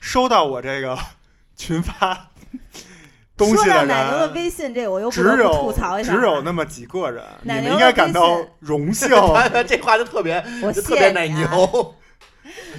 [0.00, 0.98] 收到我这个
[1.56, 2.30] 群发
[3.36, 9.08] 东西的人奶牛的人，微信，这我又不只得不有吐槽一下，只有那么几个人，你们奶牛应该感到荣幸。
[9.66, 11.94] 这话就特别我谢就特别奶谢你啊牛。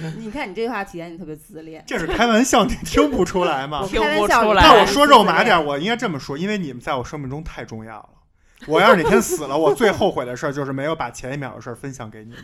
[0.18, 1.82] 你看你这句话体现你特别自恋。
[1.86, 3.88] 这是开玩笑，你听不出来吗我？
[3.88, 8.08] 听开玩笑不出来但我说肉麻点，我应该这么说，因为你们在我生命中太重要了。
[8.66, 12.42] 我要是哪天死了，我最后悔的事儿就是没有把前一秒的事儿分享给你们。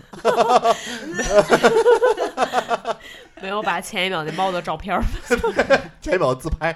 [3.43, 5.03] 没有把前一秒那猫的照片儿，
[6.01, 6.75] 前一秒自拍，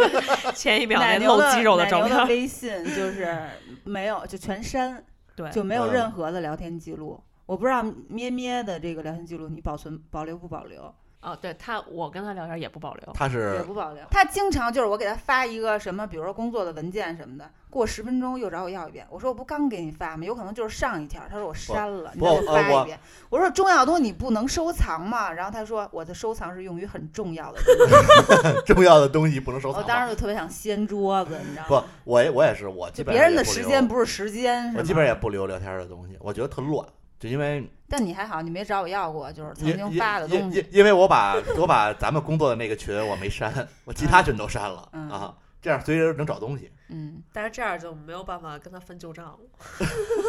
[0.54, 3.36] 前一秒那露肌肉的照片儿，的微信就是
[3.84, 5.02] 没有，就全删，
[5.36, 7.22] 对，就没有嗯任何的聊天记录。
[7.46, 10.94] 我不知道咩咩的这个聊天记录你保存保留不保留？
[11.20, 14.02] 哦，对他，我跟他聊天也不保留，他也是不保留。
[14.10, 19.04] 他经常就是我给他发一个什么，比如说工作的文件什么的，过十分钟又找我要一遍。
[19.10, 20.24] 我说我不刚给你发吗？
[20.24, 21.20] 有可能就是上一条。
[21.28, 23.00] 他说我删了，你再发一遍。
[23.28, 25.32] 我说重要的东西你不能收藏嘛。
[25.32, 28.62] 然后他说我的收藏是用于很重要的东西。
[28.72, 29.88] 重要的东西不能收我藏我。
[29.88, 36.86] 当时就特别想掀桌子，你知道吗不？，我也我也是，我基本别人的时间不是时间，是吗我基本上也不留聊天的东西，我觉得特乱，
[37.18, 40.58] 就因为但你还好，你没找我要过，就是曾经发的东西。
[40.58, 43.52] 因因因为我把我把咱们工作的那个群我没删，
[43.84, 46.70] 我其他群都删了嗯啊，这样随时能找东西。
[46.90, 49.38] 嗯，但是这样就没有办法跟他分旧账了，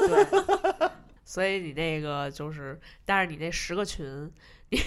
[0.08, 0.89] 对，
[1.23, 4.32] 所以你那个就是，但是你那十个群，
[4.69, 4.82] 你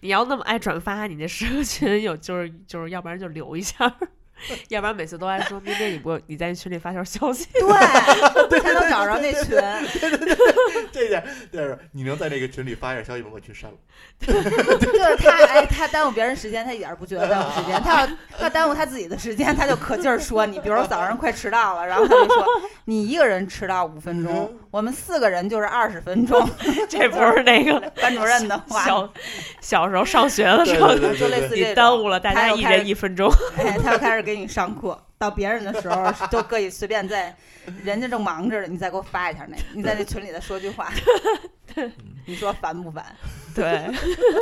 [0.00, 3.92] 你要那么爱转发，你那十个群有就是就是，要不然就留一下，
[4.68, 7.48] 要不然每次都爱说明天，你不你在群里发条消息，
[8.48, 9.56] 对，才能找着那群。
[10.92, 13.76] 这点就是你能在这个群里发一下消息，我去删了。
[14.20, 17.80] 就是他，哎，他耽误别人时间，他一点儿不觉得耽误时间。
[17.82, 20.58] 他要 他耽误他自己的时间，他就可劲儿说你。
[20.60, 22.46] 比如说早上快迟到了，然后他就说
[22.86, 26.48] 你一个人迟到五分钟，我们四个人就是二十分钟。
[26.88, 29.12] 这不是那个班主任的话，小
[29.60, 34.98] 小时候上学的时候，对对对就类似于耽误了大家一人一分钟，哎，他又开始给你上课。
[35.18, 37.34] 到别人的时候就可以随便在，
[37.82, 40.92] 人家正忙着呢，你再给我发一下那，你在那群里再说句话，
[42.26, 43.04] 你说烦不烦？
[43.54, 43.90] 对，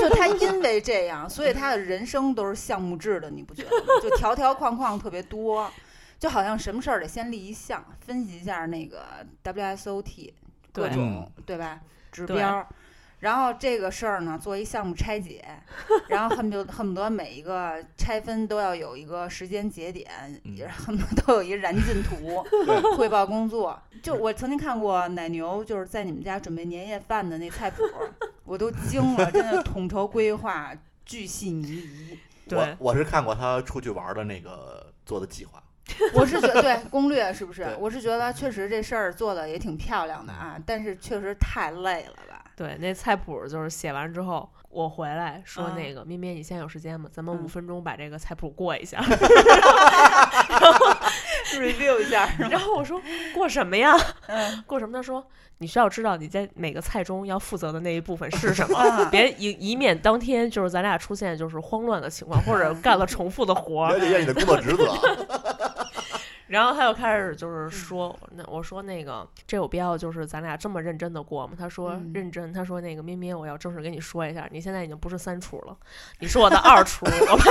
[0.01, 3.87] 就他因为这样，所以他的人生都是项目制的，你不觉得吗？
[4.03, 5.71] 就条条框框特别多，
[6.19, 9.05] 就好像什么事儿得先立一项，分析一下那个
[9.45, 10.33] WSOT
[10.73, 12.69] 各种对吧指对标，
[13.25, 15.43] 然后这个事儿呢，做一项目拆解，
[16.09, 20.11] 然后恨不得恨不得每一个拆分都要有一个时间节点，
[20.45, 22.45] 嗯也恨不得都有一燃尽图，
[22.99, 23.81] 汇报工作。
[24.03, 27.83] 就我曾经看过奶牛就是在你们家准备年夜饭的那菜谱，
[28.45, 30.71] 我都惊了，真的统筹规划，
[31.07, 32.19] 巨细靡遗。
[32.47, 35.63] 对我，我是看过他出去玩的那个做的计划，
[36.13, 37.75] 我是觉得对攻略是不是？
[37.81, 42.34] 我是觉得确实这事儿做的也挺漂亮的啊，但是确实太累了吧？
[42.57, 47.09] 对，那菜谱就是写完之后，我回来说嗯那个咩咩，你现在有时间吗？
[47.13, 49.01] 咱们嗯五分钟把这个菜谱过一下。
[51.59, 52.29] review 一下？
[52.39, 53.01] 然后我说
[53.35, 53.97] 过什么呀？
[54.29, 54.93] 嗯过什么？
[54.93, 55.25] 他说
[55.59, 63.93] 你需要知道你在每个菜中要负责的那一部分是什么，啊别以以免当天就是咱俩出现就是慌乱的情况，或者干了重复的活儿。
[63.93, 64.85] 了解一下你的工作职责。
[66.47, 71.55] 然后他又开始就是说，那我说那个这有必要就是咱俩这么认真的过吗？
[71.59, 75.77] 他说嗯认真，他说那个咩咩，我要正式跟你说一下，你现在已经不是三厨了，
[76.19, 77.45] 你是我的二厨，我把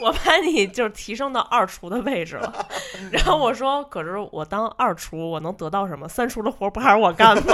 [0.00, 2.66] 你，我把你就是提升到二厨的位置了。
[3.10, 6.06] 然后我说，可是我当二厨，我能得到什么？
[6.08, 7.52] 三厨的活儿不还是我干吗？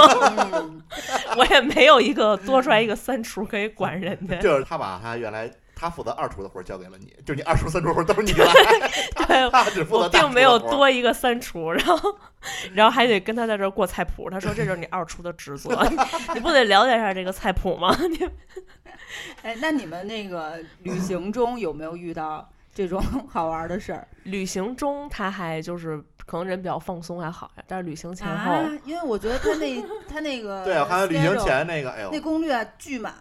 [0.53, 0.83] 嗯，
[1.39, 4.37] 我也没有一个多出来一个三厨可以管人的。
[4.43, 8.47] 就是他把他原来他负责二厨的活儿交给了你，就是你二厨三厨活儿都是你来，
[9.29, 10.59] 对，他只负责大厨的我并没有。
[10.59, 12.19] 多一个三厨，然后，
[12.73, 14.31] 然后还得跟他在这儿过菜谱。
[14.31, 15.97] 他说这就是你二厨的职责，你
[16.35, 17.95] 你不得了解一下这个菜谱吗？
[18.09, 18.27] 你
[19.43, 24.07] 哎，那你们那个旅行中有没有遇到这种 好玩的事儿？
[24.25, 33.15] 旅行中他还就是可能人比较放松还好呀，但是旅行前后，啊，因为我觉得他那 他那个对啊，我看旅行前那个，哎呦那，攻略巨满，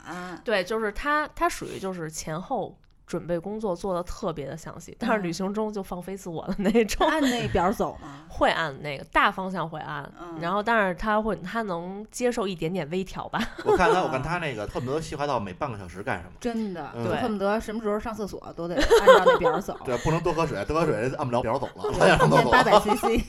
[0.43, 7.07] 对，就是他他属于就是前后准备工作做的特别的详细，但是嗯旅行中就放飞自我的那种。
[7.07, 8.21] 按那表走吗？
[8.29, 13.39] 会按那个大方向会按，嗯然后但是他会他能接受一点点微调吧。
[13.63, 16.31] 我看他，我看 他那个恨不得细化到每半个小时干什么。
[16.39, 19.77] 真的，嗯对恨不得什么时候上厕所都得按照那表走。
[19.85, 23.23] 对，不能多喝水，多喝水按不了表走了，八百 CC，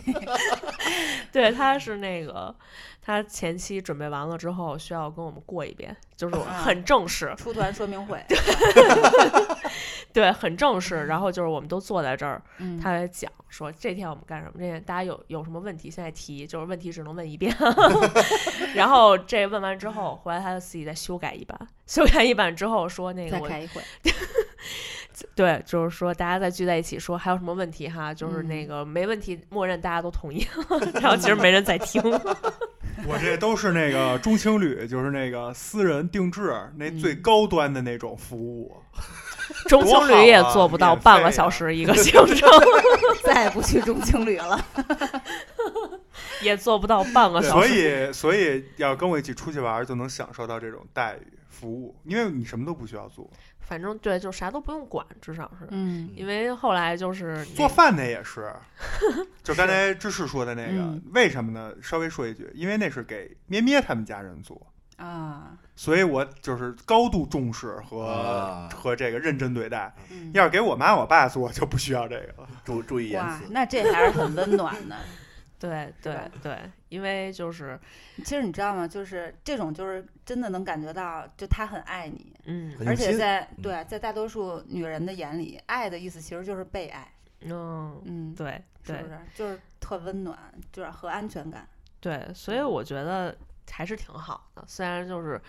[1.32, 2.54] 对，他是那个，
[3.06, 8.20] 他前期准备完了之后，需要跟我们过一遍，就是啊很正式，出团说明会。
[10.12, 11.06] 对，很正式。
[11.06, 17.54] 然后就是我们都坐在这儿，嗯，他在讲说这天我们干什么，这天大家有有什么问题现在提，就是问题只能问一遍。
[18.74, 23.80] 然后这问完之后，回来他就自己再修改一版，修改一版之后说那个我再开一会。
[25.34, 30.46] 对，就是说大家再聚在一起说还有什么问题哈，就是那嗯个没问题，默认大家都同意，
[30.94, 32.02] 然后其实没人在听。
[33.06, 38.74] 我这都是那个中青旅，就是那个私人定制那最嗯高端的那种服务。
[39.68, 42.48] 中青旅也做不到半个小时一 个行程，
[43.22, 44.58] 再也不去中青旅了。
[46.42, 47.76] 也做不到半个小时所。
[47.76, 53.30] 以，所以要跟我一起出去玩儿，就能享受到这种待遇服务，因为你什么都不需要做。
[53.66, 55.66] 反正对，就啥都不用管，至少是。
[55.70, 58.52] 嗯因为后来就是做饭那也是，
[59.42, 61.72] 就刚才芝士说的那个，嗯为什么呢？
[61.82, 69.92] 稍微说一句，因为那是给咩咩他们家人做，啊，所以我就是高度重视和、啊和这个认真对待。
[70.10, 72.48] 嗯要是给我妈我爸做，就不需要这个了。
[72.64, 73.44] 注注意言哇，辞。
[73.50, 74.96] 那这还是很温暖的。
[75.58, 77.78] 对对对，因为就是
[78.18, 78.86] 其实你知道吗？
[78.86, 87.10] 就是这种，就是真的能感觉到，就他很爱你，嗯而且在对在大多数女人的眼里，爱的意思其实就是被爱。
[87.40, 89.18] 嗯，嗯，对对是不是？
[89.34, 90.38] 就是特温暖，
[90.72, 91.66] 就是和安全感。
[92.00, 93.36] 对，所以我觉得
[93.70, 94.64] 还是挺好的。
[94.66, 95.40] 虽然就是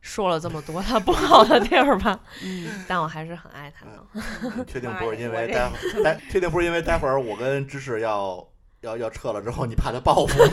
[0.00, 4.64] 说了这么多他不好的地儿吧， 嗯，但我还是很爱他的。
[4.66, 8.46] 确定不是因为待会儿待确定不是因为待会儿我跟芝士要
[8.84, 10.50] 要要撤了之后，你怕他报复吗？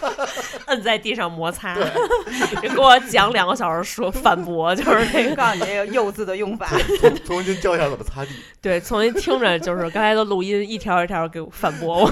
[0.66, 1.74] 摁在地上摩擦，
[2.62, 6.68] 就 给我讲两个小时说反驳，就是那个告诉你这个“幼”字的用法。
[7.00, 8.30] 重重新教一下怎么擦地。
[8.62, 12.10] 对，重新听着就是刚才的录音一条一条给我反驳我，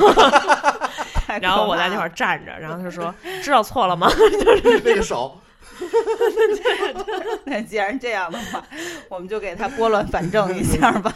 [1.40, 4.10] 然后我在那块儿站着，然后他说知道错了吗？
[4.10, 5.38] 就是那个手，
[7.44, 8.64] 那既然这样的话，
[9.08, 11.12] 我们就给他拨乱反正一下吧。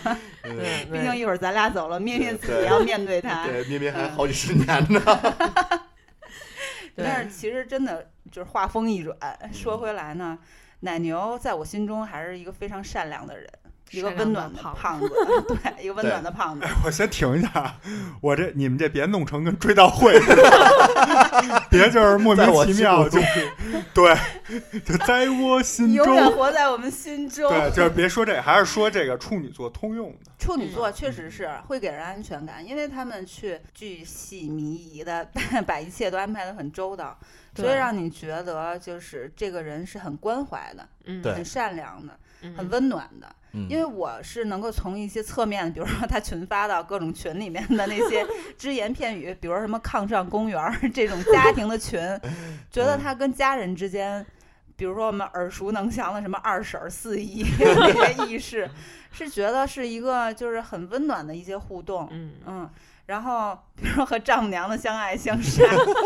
[0.90, 3.46] 毕竟一会儿咱俩走了，咩咩自己要面对他。
[3.46, 5.00] 对，咩咩还好几十年呢。
[6.94, 9.16] 对但是其实真的就是话锋一转，
[9.52, 10.38] 说回来呢，
[10.80, 13.48] 奶牛在我心中还是一个非常善良的人，
[13.92, 15.08] 一个温暖的胖胖子，
[15.48, 16.66] 对，一个温暖的胖子。
[16.84, 17.74] 我先停一下，
[18.20, 23.52] 我这你们这别弄成跟追悼会似的， 别就是莫名其妙，就是
[23.92, 24.16] 对，
[24.80, 26.30] 就在我心中永远。
[26.32, 27.50] 活在我们心中。
[27.50, 30.30] 对，就是别说这个，还是说这个处女座通用的。
[30.38, 35.28] 处女座确实是会给人安全感，因为他们去巨细靡遗的
[35.66, 37.16] 把一切都安排的很周到。
[37.54, 42.18] 所以让你觉得就是这个人是很关怀的、嗯，很善良的、嗯
[42.56, 43.26] 很温暖的。
[43.54, 48.26] 嗯因为我是能够从一些侧面，比如说他群发到各种群里面的那些
[48.56, 52.00] 只言片语，比如说什么抗战公园儿这种家庭的群，
[52.72, 54.24] 觉得他跟家人之间，
[54.74, 58.66] 比如说我们耳熟能详的什么二婶儿、四姨 这些意识，
[59.12, 62.08] 是觉得是一个就是很温暖的一些互动。
[62.10, 62.70] 嗯嗯，
[63.06, 65.64] 然后比如说和丈母娘的相爱相杀，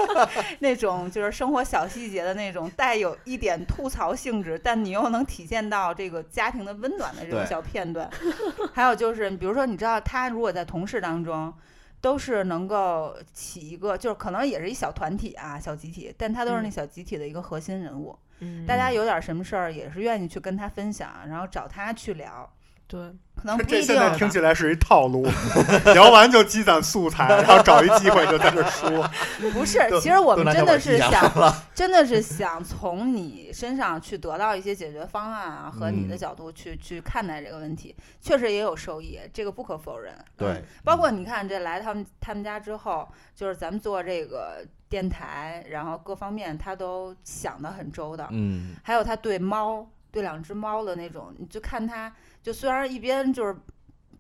[0.61, 8.11] 那种就是生活小细节的那种带有一点吐槽性质，但你又能体现到这个家庭的温暖的这种小片段。
[8.75, 11.53] 还有就是，比如说你知道他如果在同事当中。
[11.99, 18.17] 都是能够起一个，就是可能也是一小团体啊，小集体，但他都是那嗯小集体的一个核心人物。
[18.41, 22.49] 嗯，大家有点什么事儿，也是愿意去跟他分享，然后找他去聊。
[22.89, 23.01] 对，
[23.35, 25.27] 可能不这一定现在听起来是一套路，
[25.93, 29.11] 聊完就积攒素材，然后找一机会就在这说。
[29.53, 40.15] 不是，其实我们真的是想，真的是想从你身上去得到一些解决方案啊，和你的嗯角度去、去看待这个问题，确实也有收益，这个不可否认。
[40.37, 49.85] 对嗯，包括你看这来他们他们家之后，就是咱们做这个电台，然后各方面他都想得很周到，嗯，还有他对猫，
[50.17, 52.11] 对两只猫的那种，你就看他，
[52.43, 53.55] 就虽然一边就是。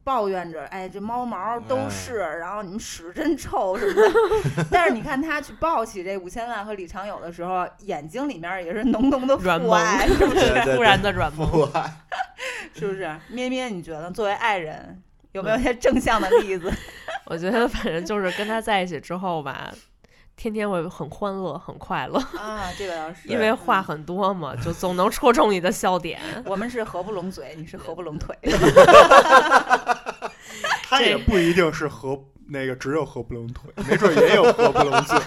[0.05, 4.64] 抱怨着，哎，这猫毛都哎是，然后你们屎真臭什么的。
[4.70, 10.55] 但是你看他去抱起这五千万和李长友的时候，眼睛里面也是浓浓的软父爱，是不是？
[10.76, 11.92] 突然的软萌，父爱，
[12.72, 13.12] 是不是？
[13.28, 16.72] 咩咩，你觉得作为爱人，有没有一些正向的例子？
[17.26, 19.74] 我觉得反正就是跟他在一起之后吧，
[20.37, 26.20] 天天会很欢乐，很快乐，啊，这个倒是， 因为话很多嘛，就总能戳中你的笑点。
[26.45, 28.37] 我们是合不拢嘴，你是合不拢腿。
[30.89, 35.18] 他也不一定是合那个只有合不拢腿，没准也有合不拢嘴。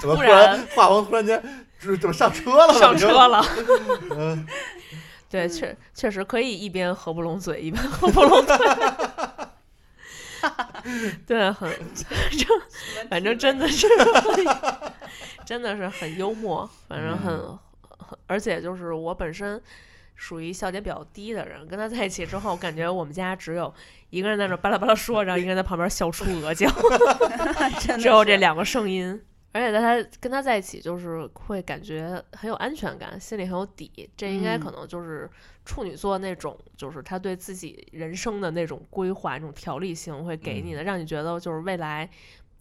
[0.00, 1.42] 怎么突不然然画风突然间
[1.80, 2.74] 就怎么上车了？
[2.74, 3.44] 上车了，
[4.16, 4.46] 嗯，
[5.30, 8.56] 对，确确实可以一边合不拢嘴，一边合不拢腿。
[11.26, 11.70] 对，很，
[12.08, 12.48] 反正
[13.10, 13.86] 反正真的是，
[15.44, 17.36] 真的是很幽默，反正很，
[17.98, 19.60] 很而且就是我本身
[20.14, 23.72] 属于笑点比较低的人，跟他在一起之后，感觉我们家只有
[24.10, 26.70] 一个人在那巴拉巴拉说，然后一个人在旁边笑出鹅叫，
[27.98, 29.20] 只有这两个声音。
[29.52, 34.10] 而且在他跟他在一起，就是会感觉很有安全感，心里很有底。
[34.14, 35.30] 这应该嗯可能就是
[35.66, 42.08] 处女座那种，就是他对自己人生的那种规划、那种条理性会给你的，让你觉得就是未来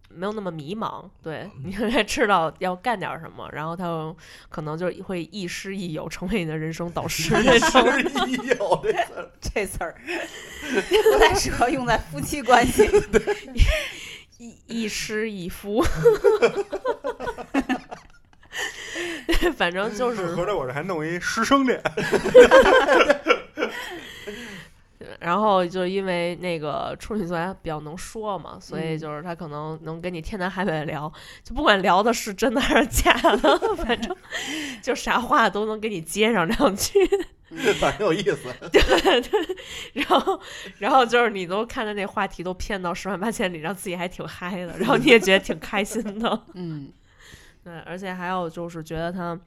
[0.10, 1.08] 没有那么迷茫。
[1.22, 4.14] 对， 你应该知道要干点什么，然后他
[4.50, 7.78] 可能就会亦师亦友，成为你的人生导师亦师
[8.28, 9.96] 亦友这词儿， 这词儿
[11.14, 12.90] 不太适合用在夫妻关系。
[14.38, 15.82] 亦亦师亦夫。
[19.56, 21.82] 反正就是合着我这还弄一师生恋，
[25.20, 31.12] 然后就因为那个处女座还比较能说嘛，所以嗯就是他可能能跟你天南海北地聊，
[31.44, 34.16] 就不管聊的是真的还是假的， 反正
[34.82, 36.94] 就啥话都能给你接上两句。
[37.80, 38.54] 反正有意思。
[38.72, 38.82] 对
[39.94, 40.40] 然后，
[40.80, 46.42] 然后就是你都看着那话题都骗到十万八千里，让自己还挺嗨的，然后你也觉得挺开心的。
[46.56, 46.90] 嗯，
[47.66, 49.38] 对，而且还有就是觉得他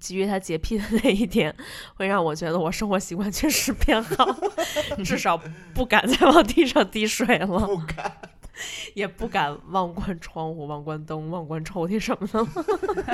[0.00, 1.54] 基于他洁癖的那一点，
[1.94, 4.26] 会让我觉得我生活习惯确实变好，
[5.04, 5.40] 至少
[5.72, 8.12] 不敢再往地上滴水了，不敢，
[8.94, 12.48] 也不敢忘关窗户、忘关灯、忘关抽屉什么的了，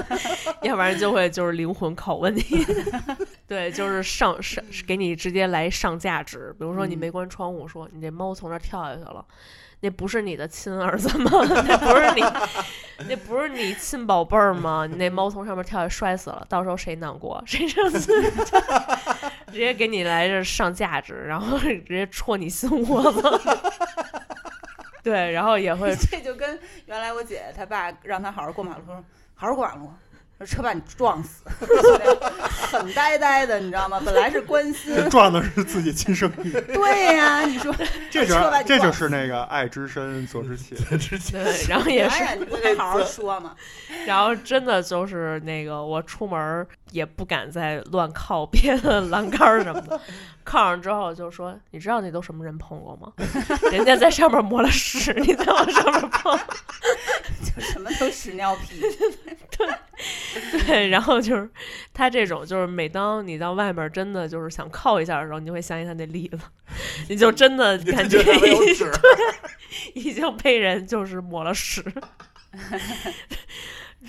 [0.65, 2.43] 要不然就会就是灵魂拷问你。
[3.47, 9.23] 对，就是上上给你直接来上价值，比如说你嗯没关窗户，说你这猫从那儿跳下去了。
[9.81, 11.31] 那不是你的亲儿子吗？
[11.67, 12.23] 那不是你，
[13.09, 14.87] 那不是你亲宝贝儿吗？
[14.89, 17.43] 你那猫从上面跳下摔死了，到时候谁难过？
[17.47, 18.11] 谁生气？
[19.53, 23.41] 直接给你来这上价值，然后直接戳你心窝子。
[25.03, 29.05] 对，然后也会 这就跟原来我姐姐她爸让她好好过马路，说
[29.35, 29.93] 好好过马路，
[30.45, 31.43] 说车把你撞死，
[32.71, 34.01] 很呆呆的，你知道吗？
[34.05, 37.75] 本来是关心，撞的是自己亲生女， 对呀、你说
[38.11, 40.75] 这就车这就是那个爱之深责之切。
[40.99, 43.55] 之前对，然后也是哎，你不得好好说嘛？
[44.07, 49.99] 然后真的就是那个，我出门也不敢再乱靠别的栏杆什么的，
[50.45, 53.13] 靠上之后就说：“你知道那都什么人碰过吗？
[53.73, 56.39] 人家在上面磨了屎，你再往上面碰。
[57.57, 58.81] 就 什么都屎尿屁，”
[59.57, 59.69] 对
[60.67, 61.49] 对，然后就是
[61.93, 66.39] 他这种，就是每当你到外面真的就是想靠一下的时候，你就会想起他那例子，
[67.09, 68.91] 你就真的感觉觉得没有纸，
[69.95, 71.85] 已经被人就是抹了屎。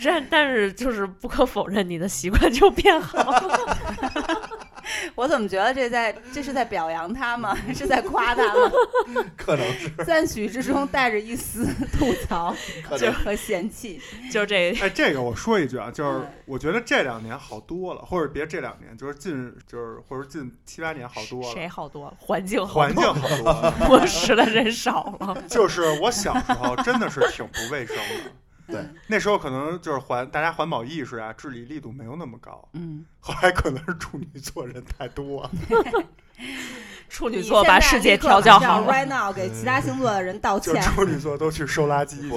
[0.04, 4.45] 但但是就是不可否认，你的习惯就变好了。
[5.16, 7.58] 我怎么觉得这在这是在表扬他吗？
[7.74, 8.72] 是在夸他吗？
[9.38, 11.66] 可能是，赞许之中带着一丝
[11.98, 14.00] 吐槽可能和嫌弃。
[14.32, 22.14] 就这哎，这个我说一句啊，就是嗯我觉得这两年好多了，或者别这两年，就是近就是或者近七八年好多了谁，好多了？
[22.20, 23.74] 环境好环境，好多了。
[23.88, 25.44] 摸食的人少了。
[25.48, 28.32] 就是我小时候真的是挺不卫生的，
[28.68, 35.50] 对嗯那时候可能就是环大家环保意识啊、治理力度没有那么高，嗯，后来可能是处女座人太多，
[37.10, 38.92] 处女座把世界调教好了。
[38.92, 40.82] right now 给其他星座的人道 就歉。
[40.82, 42.30] 处女座都去收垃圾去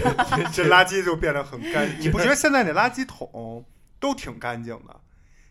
[0.00, 2.00] 了， 这垃圾就变得很干净。
[2.00, 3.64] 你不觉得现在那垃圾桶
[4.00, 5.00] 都挺干净的？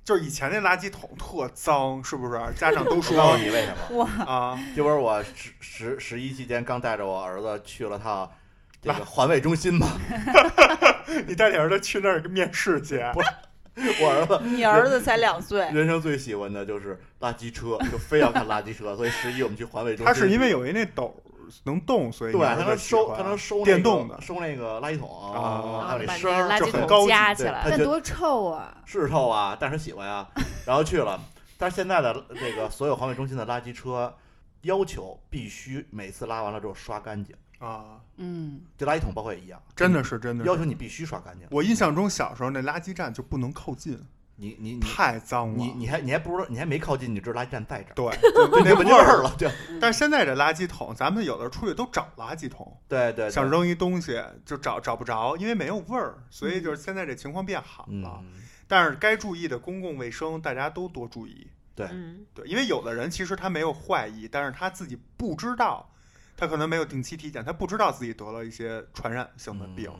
[0.03, 2.39] 就是以前那垃圾桶特脏，是不是？
[2.55, 3.97] 家长都我告诉说你为什么？
[4.03, 8.29] 哇，啊，这不是我十十十一期间刚带着我儿子去了趟
[8.85, 9.87] 这个环卫中心嘛，
[11.27, 12.97] 你带你儿子去那儿面试去，
[14.01, 20.13] 我儿子你儿子才两岁，人生最喜欢的就是垃圾车，就非要看垃圾车，所以十一我们去环卫中心。
[20.13, 21.15] 他是因为有一那斗
[21.63, 24.19] 能动，所以对，他能收，他能收电动的。
[24.21, 28.77] 收那个垃圾桶，啊还有那声儿那垃圾桶就很高级对那多臭啊！
[28.85, 30.29] 是臭啊，但是喜欢啊，
[30.65, 31.19] 然后去了。
[31.57, 34.13] 但是现在的这个所有环卫中心的垃圾车
[34.63, 40.49] 要求必须每次拉完了之后刷干净，啊，嗯，这垃圾桶包括也一样，真的是真的是。
[40.49, 41.47] 要求你必须刷干净。
[41.51, 43.99] 我印象中小时候那垃圾站就不能靠近，
[44.35, 45.55] 你你你太脏了。
[45.57, 49.23] 你你还你还不知道你还没靠近，你知道垃圾站在这儿，对， 就就那闻见味儿。
[49.23, 49.49] 了，就
[49.79, 58.19] 但是现在这垃圾桶，咱们有的出去都找垃圾桶，对对，想扔一东西就找找不着，因为没有味儿，所以就是现在这情况变好了。
[58.23, 61.47] 嗯，但是该注意的公共卫生，大家都多注意。
[61.73, 65.89] 对嗯，对，因为有的人其实他没有坏意，但是他自己不知道，
[66.37, 69.91] 他可能没有定期体检，他不知道自己得了一些传染性的病，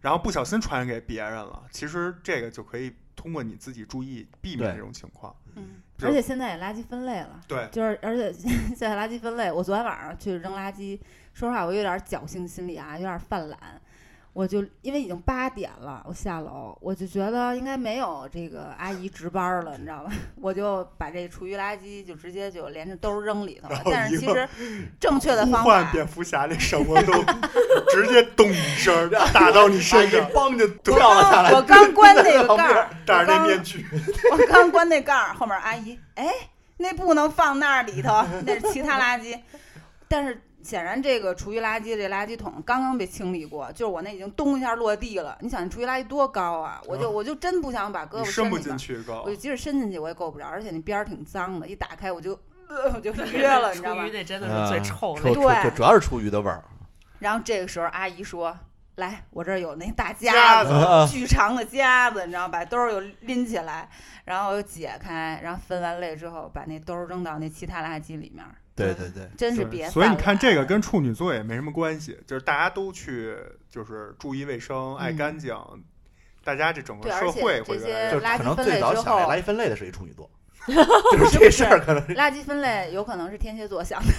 [0.00, 1.62] 然后不小心传染给别人了。
[1.70, 5.34] 其实这个就可以通过你自己注意避免这种情况。
[5.54, 10.98] 嗯，而且现在也垃圾分类了，对，就是而且现在垃圾分类，我昨天晚上去扔垃圾，
[11.32, 13.58] 说实话我有点侥幸心理啊，有点犯懒。
[14.32, 20.12] 我就因为已经八点了，我下楼，我就觉得应该没有这个阿姨值班了，你知道吧？
[20.40, 24.48] 我就把这厨余垃圾就直接就连着兜儿扔里头了但是其实
[25.00, 27.12] 正确的方法，换蝙蝠侠那什么都
[27.90, 31.52] 直接咚一声打到你身上，梆就掉了下来。
[31.52, 33.84] 我刚关那个盖儿，戴着那我刚面具，
[34.30, 36.26] 我刚关那盖儿，后面阿姨，哎，
[36.76, 39.36] 那不能放那里头， 那是其他垃圾。
[40.10, 45.38] 但是显然这个厨余垃圾这垃圾桶刚刚被清理过，就是我那已经咚一下落地了。
[45.40, 46.78] 你想，厨余垃圾多高啊？
[46.86, 49.30] 我就我就真不想把胳膊伸不，进去高我。
[49.30, 52.38] 就即使伸进去我也够不着，而且那边儿挺脏的，一打开我就。
[52.68, 54.12] 呃，我 就约了， 你知道吗厨余？
[54.12, 56.62] 那真的是最臭的臭对主要是厨余的味儿。
[57.18, 58.54] 然后这个时候阿姨说
[58.96, 62.58] ：“来，我这儿有那大夹夹子，巨长的夹子，你知道吧？
[62.58, 63.88] 把兜儿又拎起来，
[64.26, 68.54] 然后又解开，然后分完类之后，把那兜儿扔到那其他垃圾里面儿。
[68.78, 73.36] 对对对，真是别所以你看，这个跟处女座也没什么关系，就是大家都去，
[73.70, 75.16] 就是注意卫生、爱嗯。
[75.16, 75.54] 干净，
[76.44, 80.30] 大家这整个对而且社会这些会越来越就可能最早想这之后垃圾分类的是一处女座，
[81.12, 84.12] 就是这事儿可能是垃圾分类有可能是天蝎座想的，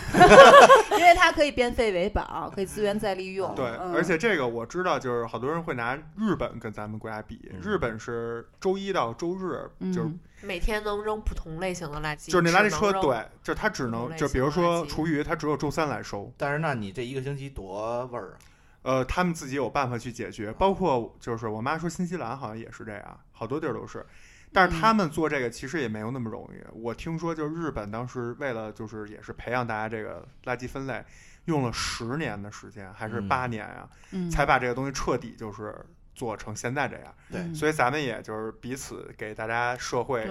[0.97, 3.53] 因为它可以变废为宝，可以资源再利用。
[3.55, 16.31] 对，嗯而且这个我知道，就是好多人会拿日本跟咱们国家比，嗯日本是周一到周日，就是嗯每天能扔不同类型的垃圾，就是那垃圾车，对，就是它只能就比如说厨余，它只有周三来收。
[16.37, 18.37] 但是那你这一个星期多味儿啊？
[18.81, 24.05] 呃，他们自己有办法去解决，包括就是我妈说新西兰好像也是这样，好多地儿都是。
[24.51, 26.63] 但是他们做这个其实也没有那么容易。
[26.73, 31.03] 我听说就是日本当时为了就是也是培养大家这个垃圾分类，
[31.45, 35.75] 用了十年的时间还是嗯八年啊、嗯才把这个东西彻底就是
[36.15, 37.13] 做成现在这样。
[37.31, 40.27] 对嗯所以咱们也就是彼此给大家社会，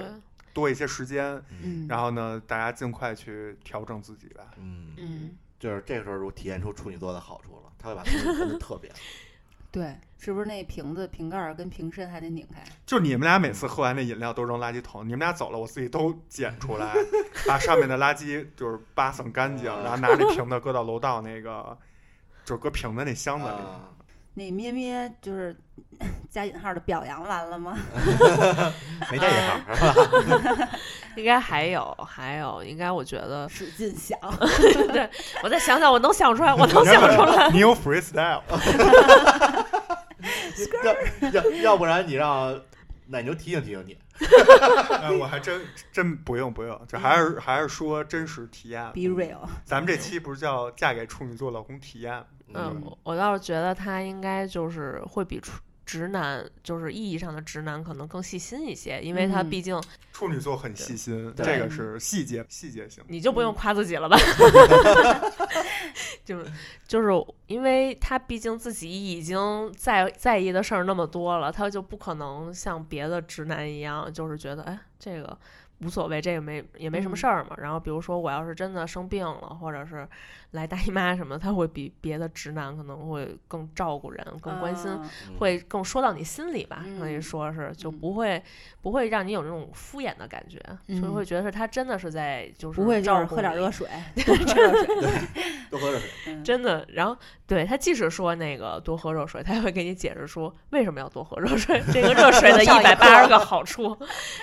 [0.53, 4.51] 多一些时间，嗯，然后呢，大家尽快去调整自己吧。
[4.57, 8.99] 嗯，嗯，就是这个时候如体现出处女座的好处了，他会把自己分的特别好。
[9.79, 12.61] 对，是不是那瓶子瓶盖儿跟瓶身还得拧开？
[12.85, 16.93] 就你们俩每次喝完那饮料都扔垃圾桶，你们俩走了，我自己都捡出来，
[17.47, 21.79] 把上面的垃圾就是扒蹭干净，然后拿那瓶子搁到楼道那个
[22.45, 23.53] 就是搁瓶子那箱子里。
[23.53, 23.85] 啊
[24.35, 25.57] 那咩咩就是
[26.31, 27.77] 加引号的表扬完了吗？
[29.11, 30.69] 没带引号是吧？
[31.17, 34.17] 应该还有还有，应该我觉得，使劲想，
[34.93, 35.11] 对
[35.43, 37.51] 我再想想，我能想出来，我能想出来。
[37.51, 38.41] 你有 freestyle，
[40.85, 42.61] 要要要不然你让
[43.07, 43.97] 奶牛提醒提醒你。
[45.01, 45.61] 哎我还真
[45.93, 48.83] 真不用不用，就还是还是说真实体验。
[48.93, 49.49] be real。
[49.65, 52.25] 咱们这期不是叫嫁给处女座老公体验吗？
[52.55, 55.53] 嗯，我我倒是觉得他应该就是会比处
[55.89, 59.83] 直男就是意义上的直男可能更细心一些，因为他嗯毕竟
[60.13, 63.03] 处女座很细心，这个是细节细节性。
[63.09, 64.19] 你就不用夸自己了吧？
[66.27, 66.45] 就
[66.87, 67.09] 就是
[67.47, 75.39] 因为他毕竟自己已经在在意的事儿那么多了，他就不可能像别的直男一样，就是觉得哎这个
[75.79, 77.57] 无所谓，这个没也没什么嗯事儿嘛。
[77.57, 80.07] 然后比如说我要是真的生病了，或者是
[80.53, 84.91] 来大姨妈什么的，他会比别的直男可能会更照顾人，更关心。
[84.91, 88.43] 嗯会更说到你心里吧，可以嗯说是就嗯不会
[88.83, 93.87] 不会让你有那种敷衍的感觉，所以嗯会觉得是他真的是在就是不会就是照顾喝点热水，
[94.25, 94.89] 多喝热水。
[95.71, 96.09] 多喝热水。
[96.35, 103.97] 嗯真的，然后对他即使说那个多喝热水，他也会给你解释说为什么要多喝热水，这个热水的一百八十个好处，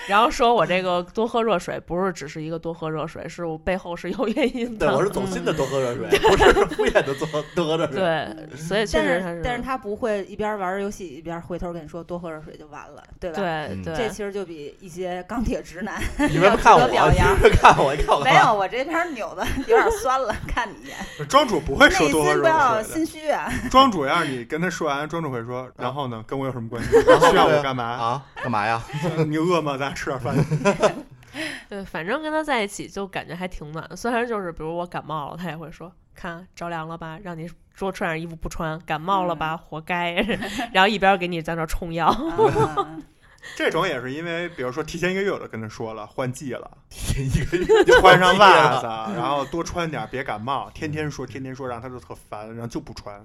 [0.07, 4.95] 然后说我这个多喝热水不是只是一个多喝热水，是我背后是有原因对，的。
[4.95, 7.95] 我是走心的多喝热水，不是敷衍的多多喝热水。
[7.95, 13.37] 对，所以确但是但是他不会一边玩儿游戏一边回头跟你说多喝热水就完了，对吧？
[13.37, 23.51] 对这其实就比一些钢铁直男你们 看我，表扬看我，看我没有，我这边扭的有点酸了，看你一眼，庄主不会说多喝热心不要水心虚啊。
[23.69, 26.89] 庄主要是你跟他说完，庄主会说，然后呢，跟我有什么关系？
[27.07, 27.83] 然后需要我干嘛？
[27.83, 28.25] 啊？
[28.35, 28.81] 干嘛呀？
[29.27, 29.77] 你饿吗？
[29.77, 30.35] 咱吃点饭。
[31.69, 33.95] 对，反正跟他在一起就感觉还挺暖的。
[33.95, 40.13] 虽然就是比如我感冒了，他也会说：“看着凉了吧，让你多穿点衣服不穿，感冒了吧，活该。
[40.73, 42.15] ”然后一边给你在那冲药。
[42.37, 43.03] 嗯
[43.55, 50.67] 这种也是因为，比如说提前一个月我就跟他说了，换季了，提前一个月就换上袜子，然后多穿点，别感冒。
[50.73, 53.23] 天天说，天天说，让他就特烦，然后就不穿，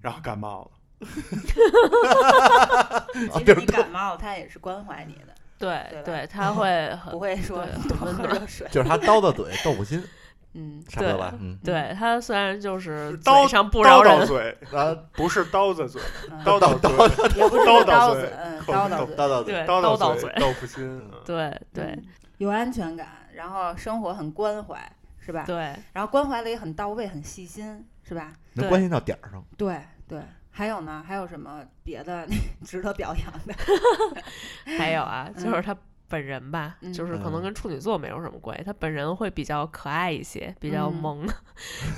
[0.00, 0.70] 然后感冒了。
[3.32, 8.66] 其实你感冒，他也是关怀你的，对对对，他会很不会说多喝热水。
[8.72, 10.02] 就是他刀子嘴豆腐心，
[10.54, 11.32] 嗯，差不多吧？
[11.38, 16.00] 嗯，对他虽然就是刀上不叨饶人， 叨嘴，啊不是刀子嘴，
[16.30, 16.90] 嗯叨叨嘴，
[17.40, 20.98] 也不是叨叨嘴刀子，嗯，口叨叨嘴，刀刀嘴，对叨叨叨嘴，豆腐心。
[20.98, 22.04] 嗯对对嗯
[22.38, 24.76] 有安全感，然后生活很关怀，
[25.18, 25.44] 是吧？
[25.46, 25.56] 对
[25.92, 28.32] 然后关怀的也很到位，很细心，是吧？
[28.54, 29.44] 对能关心到点儿上。
[29.58, 30.18] 对对。
[30.60, 31.02] 还有呢？
[31.08, 32.28] 还有什么别的
[32.66, 33.54] 值得表扬的？
[34.76, 35.74] 还有啊， 就是嗯他
[36.06, 41.26] 本人吧，嗯就是可能嗯跟处女座没有什么关系，他本人会比较可爱一些，比较嗯萌，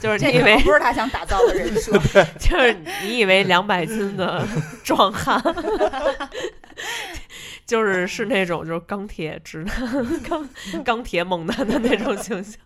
[0.00, 1.90] 就是这你以为不是他想打造的人设。
[2.38, 4.46] 就是你以为两百斤的
[4.84, 5.42] 壮汉，
[7.66, 10.48] 就是是那种就是钢铁直男、钢
[10.84, 12.60] 钢铁猛男的那种形象。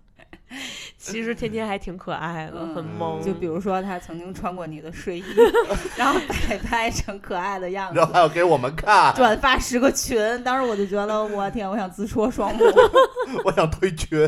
[0.96, 3.22] 其实天天还挺可爱的，很嗯萌。
[3.22, 5.24] 就比如说，他曾经穿过你的睡衣，
[5.96, 6.18] 然后
[6.48, 10.16] 摆拍成可爱的样子，然后还要给我们看，转发十个群。
[10.44, 12.64] 当时我就觉得，我天，我想自戳双目。
[13.44, 14.18] 我想退群。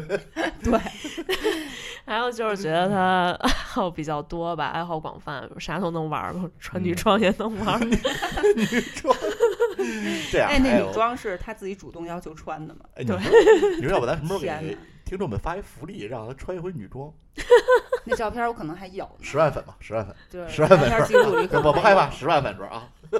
[0.62, 0.78] 对，
[2.04, 7.84] 还有就是觉得他爱好比较多吧，爱好广泛，啥都能玩儿，穿女装也能玩儿。
[8.56, 9.16] 女装
[10.30, 12.80] 这样，哎，那女装是他自己主动要求穿的吗？
[12.96, 13.18] 哎，你说
[13.76, 14.76] 你说要不咱什么时候给
[15.08, 17.10] 听众们发一福利，让他穿一回女装，
[18.04, 21.34] 那照片我可能还有呢，十万粉吧，十万粉，对十万粉记录
[21.64, 22.86] 我不害怕，十万粉主啊。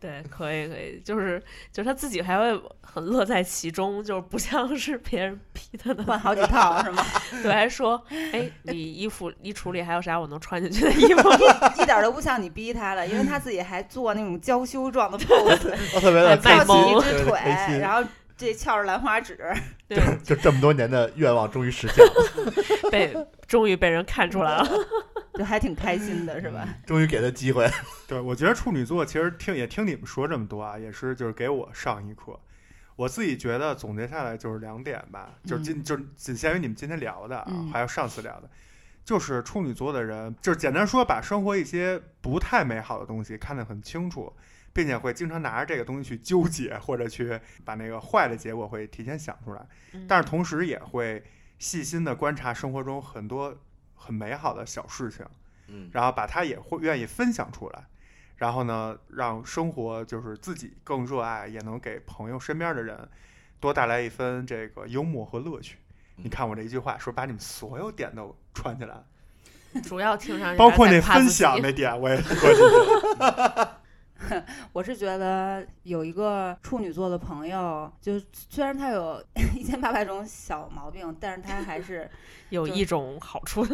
[0.00, 1.38] 对，可以可以，就是
[1.70, 7.04] 就是他自己还会很乐在其中，就是不像是别人逼他的，换好几套是吗？
[7.42, 11.28] 对，还说，哎，你衣服衣橱里还有啥我能穿进去的衣服？
[11.82, 17.38] 一点都不像你逼他的，因为他自己还做那种娇羞状的 pose，我特别的翘起一只腿，
[17.78, 18.02] 然后
[18.40, 19.38] 这翘着兰花指，
[19.86, 22.52] 对， 就 这么多年的愿望终于实现了，
[22.90, 23.14] 被
[23.46, 24.68] 终于被人看出来了。
[25.34, 26.68] 就还挺开心的，是吧？
[26.86, 27.66] 终于给他机会。
[28.06, 32.38] 对，我觉得处女座其实听也听你们说这么多啊，也是就是给我上一课。
[32.96, 38.50] 我自己觉得总结下来就是两点吧，就是今就是仅限于你们今天聊的啊，嗯还有上次聊的，
[39.04, 44.30] 就是处女座的人，就是简单说，把生活一些不太美好的东西看得很清楚，
[44.80, 49.66] 并且会经常拿着这个东西去纠结，或者去把那个坏的结果会提前想出来，
[50.08, 51.22] 但是同时也会
[51.58, 53.54] 细心的观察生活中很多
[53.94, 55.26] 很美好的小事情。
[55.68, 57.84] 嗯，然后把它也会愿意分享出来，
[58.38, 63.06] 然后呢，让生活就是自己更热爱，也能给朋友身边的人
[63.60, 65.76] 多带来一分这个幽默和乐趣。
[66.16, 69.04] 你看我这一句话，说把你们所有点都串起来了，
[69.84, 73.76] 主要听上去包括那分享那点我也搁进去了。
[74.72, 79.22] 我是觉得有一个处女座的朋友，就虽然他有
[79.56, 82.08] 一千八百种小毛病，但是他还是
[82.50, 83.64] 有一种好处，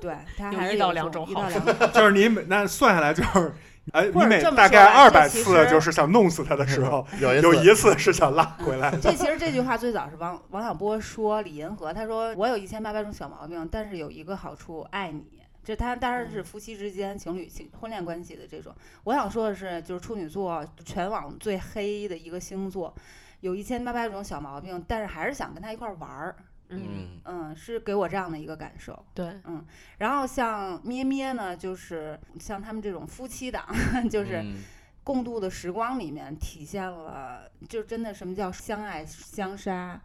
[0.00, 1.60] 对他还是有一到两种好处。
[1.92, 3.52] 就是你每那算下来就是，
[3.92, 8.98] 哎，你每大概二百次就是想弄死他的时候，有有一次一次是想拉回来的。
[8.98, 15.41] 这其实这句话最早是王王小波说李银河，他说我有一千八百种小毛病，但是有一个好处，爱你。
[15.64, 18.74] 这他当然是夫妻之间、情侣情婚恋关系的这种。
[19.04, 22.94] 我想说的是，就是处女座全网最黑的一个星座，
[23.40, 26.36] 有一千八百种小毛病，但是还是想跟他一块儿玩儿。
[26.68, 28.98] 嗯，嗯嗯，是给我这样的一个感受。
[29.12, 29.62] 对，嗯
[29.98, 33.66] 然后像咩咩呢，就是像他们这种夫妻档，
[34.10, 34.56] 就是嗯
[35.04, 40.00] 共度的时光里面体现了，就真的什么叫相爱相杀，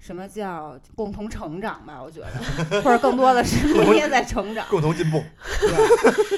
[0.00, 2.02] 什么叫共同成长吧？
[2.02, 5.22] 我觉得，或者更多的是你也在成长，共同进步。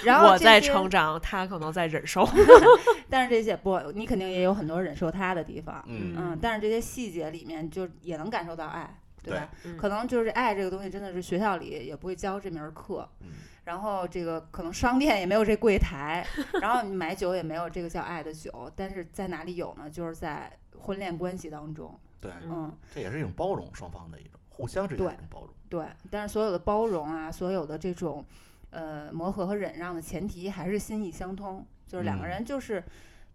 [0.04, 2.28] 然后我在成长，他可能在忍受。
[3.08, 9.48] 但是这些不，你肯定也有很多忍受他的地方，嗯嗯，但是这些细节里面就也能感受到爱，对吧？
[9.64, 13.28] 嗯可能就是爱这个东西，真的是学校里也不会教这门课，嗯
[13.64, 16.26] 然后这个可能商店也没有这柜台，
[16.60, 19.88] 然后你买酒也没有这个叫爱的酒，但是在哪里有呢？
[19.88, 20.50] 就是在
[20.80, 25.50] 婚恋关系当中，对，嗯，这也是一种包容双方的一种互相之间的一种包容。
[25.68, 25.84] 对。
[26.08, 28.24] 但是所有的包容啊，所有的这种
[28.70, 32.82] 呃磨合和忍让的前提还是心意相通，就是两个嗯人就是、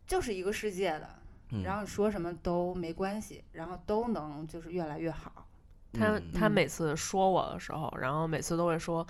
[0.07, 1.09] 就是一个世界的，
[1.51, 5.45] 嗯然后说什么都没关系，然后都能就是越来越好。
[5.93, 9.05] 他嗯他嗯每次说我的时候，然后每次都会说，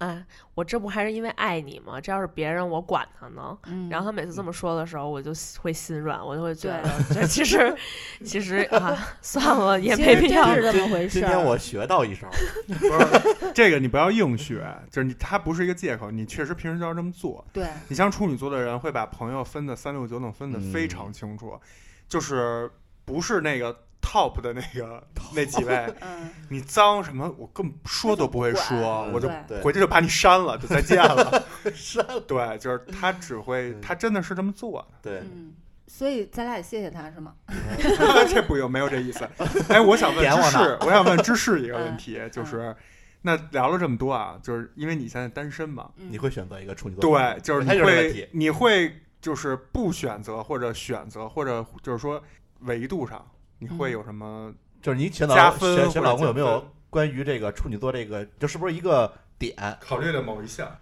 [0.00, 0.24] 哎，
[0.54, 2.00] 我这不还是因为爱你吗？
[2.00, 3.56] 这要是别人，我管他呢。
[3.66, 5.30] 嗯，然后他每次这么说的时候，我就
[5.60, 6.82] 会心软，我就会觉得，
[7.12, 7.76] 这其实
[8.24, 10.54] 其实啊，算了，也没必要。
[10.56, 11.20] 这么回事儿。
[11.20, 12.26] 今天我学到一招，
[12.66, 17.44] 不是这个你不要硬学，就是你它不是一个借口，你确实平时就要这么做。
[17.52, 21.60] 对你像处女座的人会把朋友分的三六九等分的非常清楚，
[22.08, 22.70] 就是
[23.10, 25.02] 不是那个 top 的那个
[25.34, 29.28] 那几位，嗯，你脏什么我根本说都不会说，我就
[29.62, 31.44] 回去就把你删了，就再见了。
[31.74, 35.10] 删对，就是他只会，他真的是这么做的。
[35.10, 35.52] 对，嗯，
[35.88, 37.34] 所以咱俩也谢谢他是吗？
[37.48, 38.26] 的。
[38.32, 39.28] 这不有没有这意思？
[39.68, 42.74] 哎，我想问芝士，我想问芝士一个问题，就是
[43.22, 46.08] 那聊了这么多啊，就是因为你现在单身嘛，嗯。
[46.12, 47.18] 你会选择一个处女座？
[47.18, 52.22] 对，就是他你会你会就是不选择或者选择或者就是说
[52.60, 53.24] 维度上
[53.58, 54.52] 你会嗯有什么？
[54.82, 59.54] 就是你选老加分选选或者老公有没有关于这个处女座这个，就是不是一个点？
[59.80, 60.74] 考虑的某一项，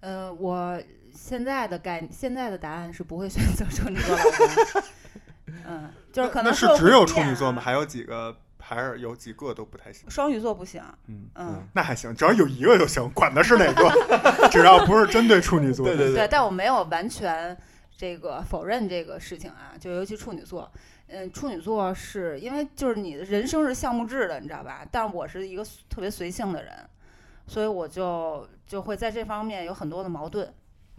[0.00, 0.80] 呃，我
[1.14, 4.82] 现在的概现在的答案是不会选择处女座老公。
[5.64, 7.62] 嗯，就是可那能是只有处女座吗？
[7.62, 10.10] 啊还有几个还是有几个都不太行？
[10.10, 10.82] 双鱼座不行。
[11.06, 13.88] 嗯嗯，那还行，只要有一个就行，管他是哪个，
[14.50, 15.86] 只要不是针对处女座。
[15.86, 17.56] 对对对，但我没有完全
[17.96, 20.68] 这个否认这个事情啊，就尤其处女座。
[21.08, 24.84] 嗯，处女座是因为就是你的人生是项目制的，你知道吧？
[24.90, 26.72] 但我是一个特别随性的人，
[27.46, 30.52] 所以我就就会在这方面有很多的矛盾，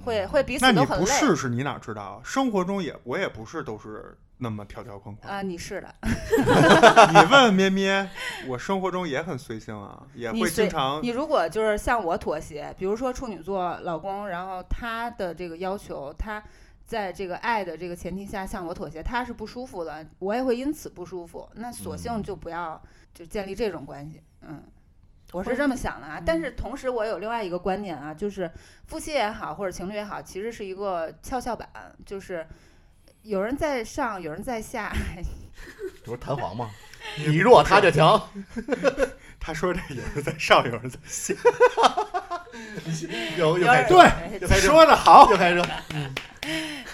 [0.05, 1.05] 会会彼那你不此都很累。
[1.05, 2.22] 不试试，你哪知道？
[2.24, 5.34] 生活中也我也不是都是那么条条框框。
[5.34, 5.93] 啊，你是的，
[7.12, 8.10] 你问问咩咩，
[8.47, 16.41] 我生活中也很随性啊，也会随经常你如果就是向我妥协，比如说处女座老公，然后他的这个要求，他
[16.88, 21.47] 在这个爱的这个前提下向我妥协，他是不舒服的，我也会因此不舒服。
[21.53, 22.81] 那索性嗯就不要
[23.13, 24.63] 就建立这种关系，嗯。
[25.33, 28.49] 我是这么想的啊，但是同时我有另外一个观点啊，就是
[28.85, 31.69] 夫妻也好或者情侣也好，其实是一个跷跷板，
[32.05, 32.47] 就是
[33.23, 34.95] 有人在上，有人在下，
[36.01, 36.71] 这不是弹簧吗？
[37.27, 38.17] 你弱他就强。
[39.38, 41.35] 他说这有人在上，有人在下，
[43.38, 45.30] 有有对说的好。
[45.32, 45.64] 又开车。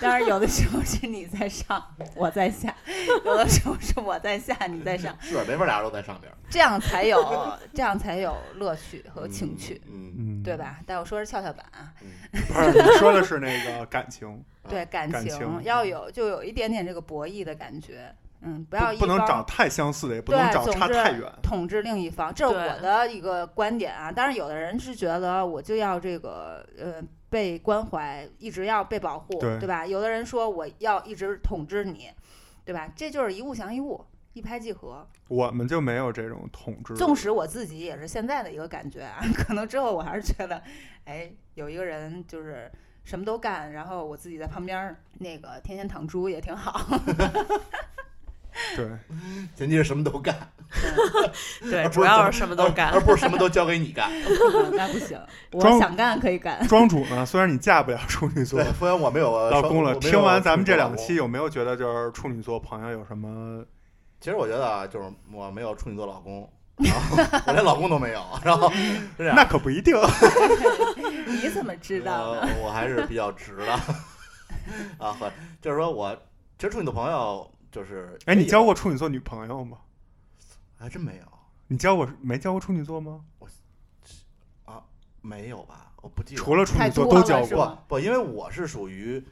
[0.01, 1.85] 当然，有的时候是你在上，
[2.15, 2.73] 我在下；
[3.23, 10.57] 有的时候是我在下，你在上，是没法俩人都在上边，这样才有这样才有乐趣和情趣，嗯，嗯，对？
[10.57, 10.79] 吧？
[10.87, 11.93] 但我说是跷跷板啊，
[12.31, 18.11] 不是，你说的是那个感情，对感情感情要有就有一点点这个博弈的感觉，
[18.45, 21.31] 嗯，不要一不不能长太相似的，也不对能长差太远。
[21.41, 24.11] 统治另一方，这是我的一个观点啊。
[24.11, 29.85] 当然，有的人是觉得我就要这个呃被关怀，一直要被保护，对吧？
[29.85, 32.09] 有的人说我要一直统治你，
[32.65, 32.91] 对吧？
[32.95, 35.07] 这就是一物降一物，一拍即合。
[35.29, 36.95] 我们就没有这种统治。
[36.95, 40.61] 纵使我自己也是现在的一个感觉啊， 可能之后我还是觉得，
[41.05, 42.69] 哎，有一个人就是
[43.05, 46.85] 什么都干，然后我自己在旁边儿那个天天躺猪也挺好。
[48.75, 48.85] 对，
[49.55, 50.35] 前提是什么都干，
[51.61, 52.99] 对，主要是什么都干而。
[53.01, 54.09] 不是什么都交给你干。
[54.11, 55.19] 嗯那不行，
[55.51, 56.65] 我想干可以干。
[56.67, 57.25] 庄主呢？
[57.25, 63.63] 虽然你嫁不了处女座，虽然我没有老公了，听完咱们这两期，有没有觉得就是处女座朋友有什么？
[64.19, 68.77] 其实我觉得啊，就是我没有处女座老公，然后我连老公都没有，然后是
[69.17, 69.35] 这样。
[69.35, 69.95] 那可不一定。
[71.27, 73.73] 你怎么知道我还是比较直的
[74.97, 75.29] 啊，和
[75.61, 76.15] 就是说我
[76.57, 79.79] 其实处女的朋友就是，哎，你交过处女座女朋友吗？
[80.77, 81.23] 还真没有。
[81.67, 83.21] 你交过没交过处女座吗？
[83.39, 83.47] 我
[84.65, 84.83] 啊
[85.21, 85.91] 没有吧？
[86.01, 86.41] 我不记得。
[86.41, 89.23] 除了处女座都交过不不，因为我是属于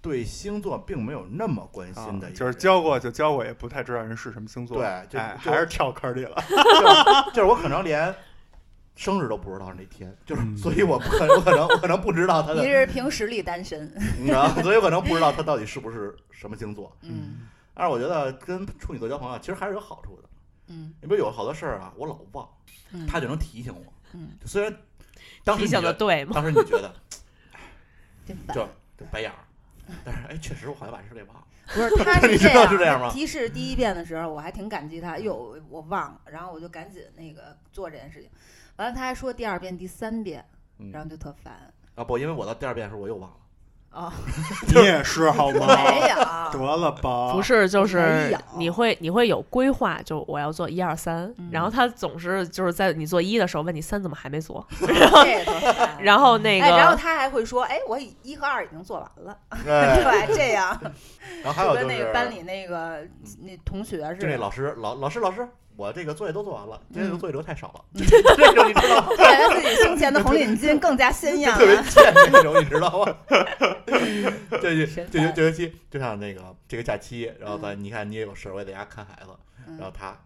[0.00, 4.78] 对星座并没有那么关啊心的就是交过就交过，也不太知道人是什么星座。
[4.78, 6.34] 对就哎，就还是跳坑里了。
[6.48, 8.14] 就是就是我可能连
[8.94, 16.96] 生日都不知道是哪天，就是嗯所以我不可能我可能我可能不知道他的你，是凭实力单身， 你知道，所以我可能不知道他到底是不是什么星座。
[17.02, 20.28] 嗯但是我觉得跟处女座交朋友其实还是有好处的。
[20.72, 22.48] 嗯你比如有好多事儿啊，我老忘，
[22.92, 23.92] 嗯，他就能提醒我。
[24.12, 24.72] 嗯，虽然
[25.44, 26.32] 当时提醒的对吗？
[26.34, 26.94] 当时你觉得
[28.24, 28.62] 真烦就
[28.96, 29.38] 就白眼儿，
[30.04, 31.44] 但是哎，确实我好像把这事给忘了。
[31.72, 38.30] 不是，他 你知道是这样，是这样吗提示第一遍的时候，我还挺感激他，哟，我忘了，然后我就赶紧那个做这件事情。
[38.76, 40.44] 完了，他还说第二遍、第三遍，
[40.78, 41.72] 嗯然后就特烦。
[41.96, 43.36] 啊不，因为我到第二遍的时候我又忘了。
[43.92, 44.12] 哦，
[44.72, 45.66] 你也是好吗？
[45.66, 46.16] 没有，
[46.52, 51.48] 得了吧，不是，就是你会你会有规划，就我要做一二三，嗯。
[51.50, 55.24] 然后他总是就是在你做一的时候问你三怎么还没做，然后。
[56.00, 60.78] 然后那个，然后他还会说，哎，我一和二已经做完了，对，这样，
[61.42, 63.06] 然后还有就是那个班里那个
[63.42, 64.14] 那同学似的。
[64.14, 65.46] 就那老师老老师老师，
[65.80, 69.06] 我这个作业都做完了，今天嗯作业留太少了， 就这种你知道吗？
[69.16, 71.82] 对他自己胸前的红领巾更加鲜艳特别了。
[71.84, 73.16] 贱那种，你知道吗？
[74.60, 79.30] 这这就烦这学期就像那个这个假期，然后咱你看你也有事儿，我也在家看孩子，
[79.78, 80.18] 然后嗯他，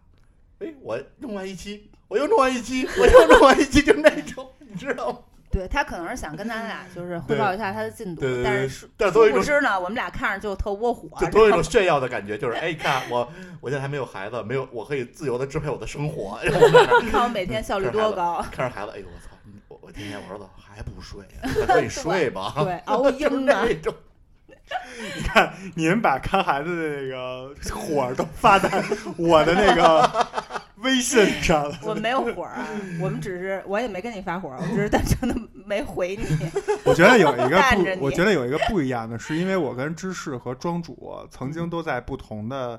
[0.59, 5.19] 哎，我弄完一期，我又弄完一期，我又弄完一期，就那种，你知道吗？
[5.55, 13.27] 对他可能是想跟咱俩就是 汇报一下他的进度对对，对但是殊但是都有一种殊不知呢，我们俩看着就特窝火，就都有一种炫耀的感觉，就是 哎，看我
[13.61, 16.39] 我现在还没有孩子，没有我可以自由的支配我的生活，
[17.03, 19.37] 你看我每天效率多高，看着孩子，哎呦我操，
[19.69, 23.95] 我我天天我儿子还不睡呀，赶紧睡吧，对，熬鹰呢，那种。
[25.75, 28.83] 你们把看孩子的那个火都发在
[29.19, 30.27] 我的那个
[30.85, 31.77] 微信上了。
[31.83, 32.69] 我没有火儿啊，
[33.01, 35.35] 我们只是我也没跟你发火儿，我只是 单纯的
[35.67, 36.25] 没回你。
[36.85, 37.61] 我觉得有一个
[37.99, 42.79] 不， 我觉得有一个不一样的，是因为我跟芝士和庄主曾经都在不同的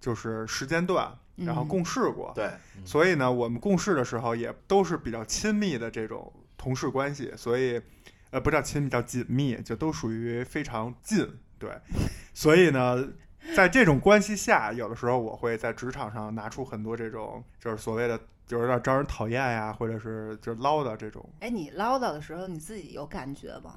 [0.00, 2.50] 就是时间段，然后嗯共事过，对，
[2.84, 7.80] 所以呢，我们共事的时候也都是比较亲密的这种同事关系，所以
[8.30, 11.28] 呃不叫亲密，叫紧密，就都属于非常近，
[11.58, 11.70] 对，
[12.32, 13.06] 所以呢。
[13.54, 23.74] 在这种关系下，有的时候我会在职场上拿出很多这种，就是所谓的，就是有点招人讨厌呀，或者是就是唠叨这种哎，你唠叨的时候，你自己有感觉吗？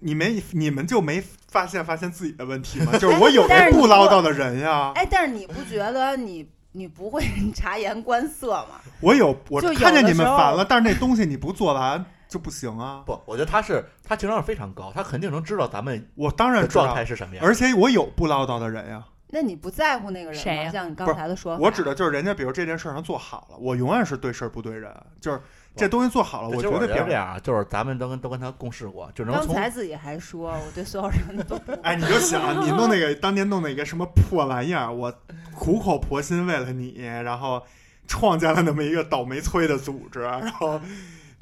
[0.00, 2.92] 你没你们就没发现发现自己的问题吗？
[2.98, 8.80] 就是我有但是你那不唠叨的人呀，哎，但是你不觉得你你不会 察言观色吗？
[9.00, 12.04] 我有我就看见你们烦了，但是那东西你不做完
[12.34, 13.04] 就不行啊。
[13.06, 17.44] 不，我觉得他是他情商是非常高，他肯定能知道咱们我当然知道状态，是什么样。
[17.44, 19.04] 而且我有不唠叨的人呀。
[19.28, 20.40] 那你不在乎那个人？
[20.40, 25.40] 谁呀像你刚才的说法，我指的就是人家，比如这件事儿上做好了，我永远是对事儿不对人，就是
[25.74, 35.12] 这东西做好了，我绝对表觉得这样啊，就是咱们都跟都跟他共事过，就能刚从才自己还说我对所有人都不哎，你就想你弄那个当年弄那个什么破玩意儿，我
[35.56, 37.60] 苦口婆心为了你，然后
[38.06, 40.80] 创建了那么一个倒霉催的组织，然后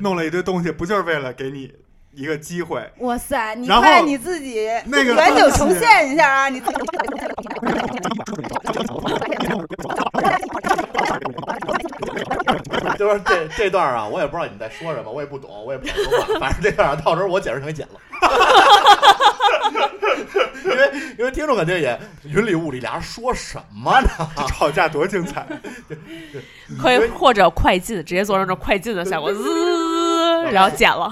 [0.02, 1.72] 弄了一堆东西，不就是为了给你
[2.12, 2.90] 一个机会？
[2.98, 6.48] 哇塞，你看你自己那个远景重现一下啊！
[6.48, 6.74] 你自己
[12.98, 16.38] 就是这这段啊，我也不知道你们在说什么，我也不懂，我也不想说话。
[16.40, 17.98] 反正这段啊，到时候我解释成给剪了，
[20.64, 24.08] 因为因为听众肯定也云里雾里，俩人说什么呢？
[24.36, 25.46] 这吵架多精彩！
[26.80, 31.10] 可以或者快进，直接做成这种快进的效果，滋，然后剪了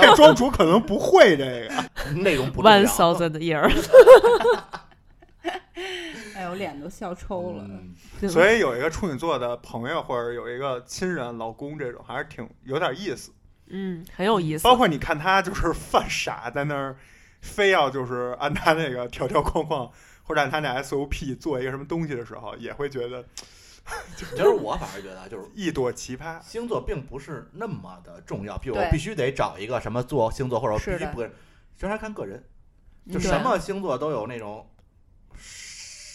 [0.00, 1.74] 这庄主可能不会这个，
[2.20, 2.88] 内容不重，one 要。
[2.90, 3.70] thousand year。
[6.36, 7.64] 哎我，脸都笑抽了。
[7.68, 7.94] 嗯
[8.28, 13.32] 所以有一个处女座的朋友或者有一个亲人、老公这种，还是挺有点意思。
[13.66, 14.64] 嗯，很有意思。
[14.64, 16.96] 包括你看他就是犯傻，在那儿
[17.40, 19.90] 非要就是按他那个条条框框
[20.22, 23.24] 或者按他那 SOP 做一个什么东西的时候，也会觉得
[24.16, 26.40] 其实我反而觉得啊，就是一朵奇葩。
[26.42, 32.44] 星座并不是那么的重要，比如我必须得找一个什么座星座，或者我必须不，其实还看个人，
[33.10, 34.68] 就嗯什么星座都有那种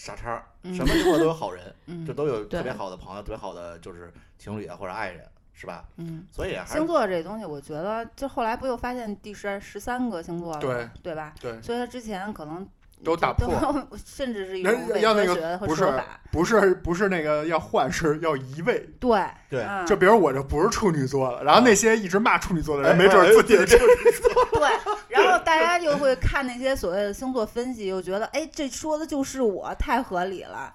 [0.06, 5.84] 傻叉什么星座都有好人， 嗯就都有特别好的朋友，特别好的就是情侣啊或者爱人，是吧？
[5.96, 11.34] 嗯，所以还是星座这东西，我觉得就后来不又发现第十十三个星座了吗，对对吧？
[11.40, 12.66] 对，所以他之前可能
[13.06, 13.46] 都打破
[13.90, 16.04] 都甚至是一种人伪要那个科学和不是说法。
[16.32, 18.86] 不是不是那个要换，是要移位。
[19.00, 24.68] 对对嗯就比如我这不是处女座了，然后那些一直骂处女座的人，哎没准儿自己是处女座对，
[25.08, 30.74] 然后大家就会看那些所谓的星座分析，又觉得哎，这说的就是我，太合理了。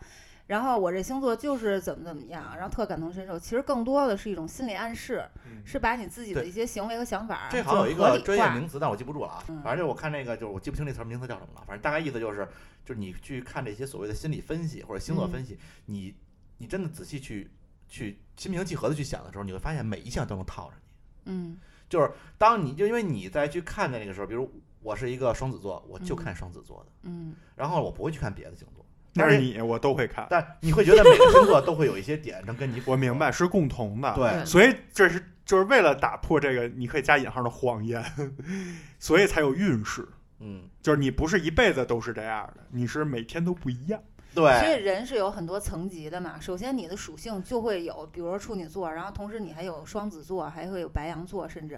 [0.52, 3.40] 然后我这星座就是怎么怎么样，然后特感同身受。
[3.40, 9.42] 其实更多的是一种心理暗示，嗯是把你自己的一些行为和想法这好像有一个专业名词，但我记不住了啊。
[9.48, 11.64] 嗯反正就我看那个，就是我记不清那词儿名词叫什么了。
[11.66, 12.46] 反正大概意思就是，
[12.84, 16.14] 就是你去看这些所谓的心理分析或者星座嗯分析，你
[16.58, 17.50] 你真的仔细去
[17.88, 20.76] 去心平气和的去想的时候，你会发现每一项都能套着
[21.24, 21.32] 你。
[21.32, 28.81] 嗯就是当你就因为你在去看的那个时候，比如我是一个双子座，我就嗯看双子座的，嗯然后我不会去看别的星座。
[29.14, 30.28] 那是你，我都会看。
[30.30, 34.14] 但你会觉得每个星座都会有一些点能跟你 我明白，是共同的。
[34.16, 38.04] 对所以这是就是为了打破这个你可以加引号的谎言，
[39.00, 40.08] 所以才有运势。
[40.40, 44.02] 嗯，就是你不是一辈子都是这样的，你是每天都不一样。
[44.34, 46.40] 对所以，人是有很多层级的嘛。
[46.40, 51.78] 首先你的属性就会有，比如说处女座，然后同时你还有双子座，还会有白羊座，甚至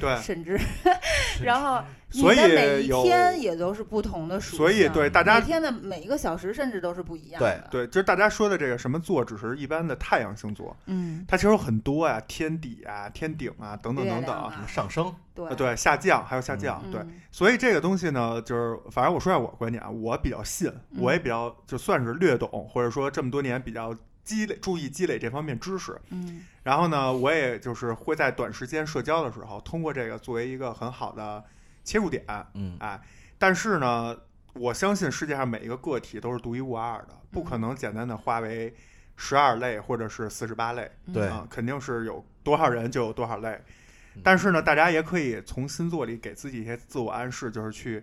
[0.00, 0.16] 对。
[0.22, 0.58] 甚至，
[1.42, 7.68] 然后你所以的每一天也都是不同的属性，所以对大家每天的每一个小时甚至都是不一样的。
[7.70, 15.46] 对对，就是大家说的这个什么座，只是一般的太阳星座，嗯，它其实有很多呀，天底啊、天顶啊等等月等等上升，对。
[15.46, 26.00] 呃对，下降还有下降，嗯对，所以这个东西呢，就是反正我说一下我观点啊，我比较信，嗯我也比较就算是略懂，或者说这么多年比较积累注意积累这方面知识。
[26.10, 31.44] 嗯然后呢，我也就是会在短时间社交的时候，通过这个作为一个很好的
[31.82, 33.00] 切入点，嗯哎，
[33.36, 34.16] 但是呢，
[34.54, 38.72] 我相信世界上每一个个体都是独一无二的，不可能简单的划为
[39.16, 43.60] 十二类或者是四十八类，对啊，肯定是有多少人就有多少类
[44.14, 44.22] 嗯。
[44.22, 48.00] 但是呢，大家也可以从星座里给自己一些自我暗示，就是去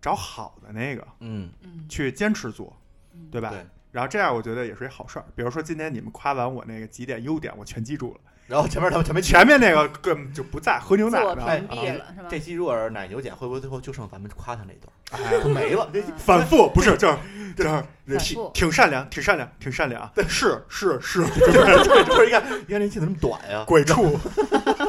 [0.00, 2.74] 找好的那个，嗯，嗯，去坚持做，
[3.12, 3.50] 嗯对吧？
[3.50, 3.66] 对。
[3.92, 5.24] 然后这样我觉得也是一好事儿。
[5.34, 12.28] 比如说今天你们夸完我那个几点优点，我全记住了，然后前面他们全没前面那个根本就不在，喝牛奶呢，屏蔽了是吧？
[12.28, 15.90] 这期如果是奶牛剪，会不会最后就剩咱们夸他那段哎没了？
[16.16, 17.16] 反复不是就是
[17.56, 17.82] 就是
[18.18, 23.64] 挺挺善良，挺善良，挺善良，是是是，对， 就是一看，你看这期怎么那么短呀？
[23.66, 24.16] 鬼畜。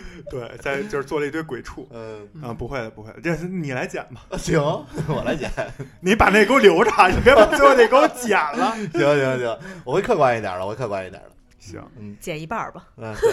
[0.30, 1.88] 对，在就是做了一堆鬼畜。
[1.92, 4.60] 嗯，啊，不会的，不会的，这是你来剪吧，行，
[5.08, 5.50] 我来剪，
[6.00, 8.74] 你把那给我留着，你别把最后那给我剪了。
[8.92, 11.30] 行行行，我会客观一点的，我会客观一点的。
[11.58, 12.84] 行，嗯剪一半吧。
[12.96, 13.32] 嗯，对，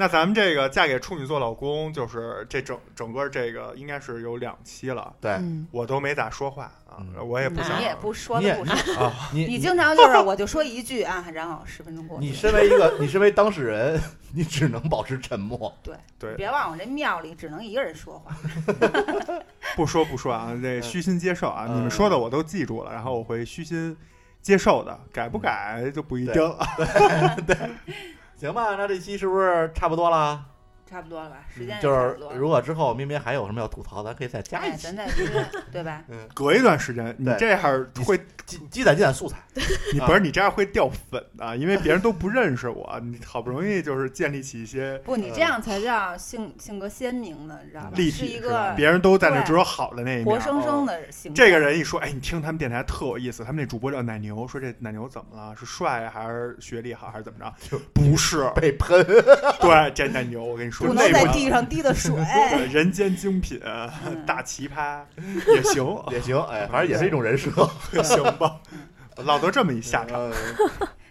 [0.00, 8.56] 那咱们这个嫁给处女座老公，就是这整整个这个应该是有两期了，对，嗯，我都没咋说话啊，嗯我也不想你也不说你也
[9.32, 12.32] 你你经常就是我就说一句啊，然后十分钟过去你。
[12.32, 14.00] 身为一个，你身为当事人，
[14.32, 15.76] 你只能保持沉默。
[15.82, 18.36] 对，对别忘了这庙里只能一个人说话。
[19.74, 23.96] 不说不说啊，这虚心接受啊，嗯你们说的我都记住了，然后我会虚心
[24.40, 26.64] 接受的，改不改就不一定了。
[28.38, 30.46] 行吧，那这期是不是差不多了？
[30.88, 31.36] 差不多了吧？
[31.54, 32.36] 时间就是差不多了。
[32.36, 34.96] 如果之后咩咩还有什么要吐槽，咱可以再加哎，一期咱。
[34.96, 36.02] 再约，对吧？
[36.08, 39.36] 嗯，隔一段时间，你这样会，积积攒积攒素材。
[39.92, 47.90] 你不是你这样会掉粉的， 因为别人都不认识我，你好不容易就是建立起一些不，你这样才叫性性格鲜明呢，你知道吧？
[47.94, 50.26] 立是一体是吧个别人都在那只有好的那一面。
[50.26, 51.34] 活生生的形象。
[51.34, 55.54] 这个人一说，哎，你听他们电台特有意思，他们那主播叫奶牛，说这奶牛怎么了？
[55.56, 57.78] 是帅啊还是学历好还是怎么着？
[57.92, 59.04] 不是， 被喷，
[59.60, 62.14] 对，这奶牛，我跟你说，不能在地上滴的水。
[62.70, 65.00] 人间精品，嗯大奇葩
[65.46, 67.50] 也行， 也行，哎，反正也是一种人设。
[68.02, 68.56] 行吧？
[69.16, 70.32] 老得这么一下场，嗯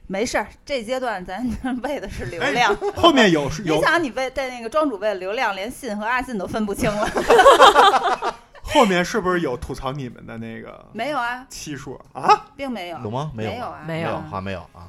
[0.09, 1.45] 没事儿，这阶段咱
[1.83, 2.73] 为的是流哎量。
[2.95, 8.33] 后面有是有你想，你为在那个庄主为了流量，连信和阿信都分不清了。
[8.63, 12.45] 后面是不是有吐槽你们的那个没有啊，期数啊？
[12.55, 12.97] 并没有。
[12.99, 13.31] 有吗？
[13.35, 14.87] 有没有啊，没有有，好像没有啊。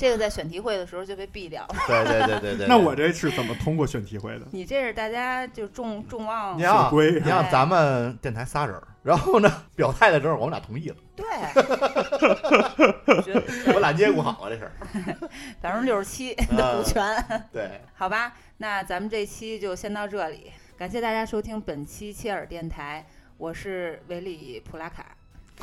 [0.00, 1.76] 这个在选题会的时候就被毙掉了。
[1.86, 2.66] 对对对对对。
[2.66, 4.46] 那我这是怎么通过选题会的？
[4.50, 11.26] 你这是大家就众众望你想，归你想咱们电台仨人儿，然后呢，表态的时候我们俩同意了，对，
[13.14, 13.42] 我觉得
[13.74, 14.72] 我俩接顾好了这事儿。
[15.60, 17.04] 百分之六十七的股权，
[17.52, 18.32] 对，好吧？
[18.56, 23.04] 那咱们这期就先到这里，感谢大家收听本期切尔电台，
[23.36, 25.14] 我是维里普拉卡，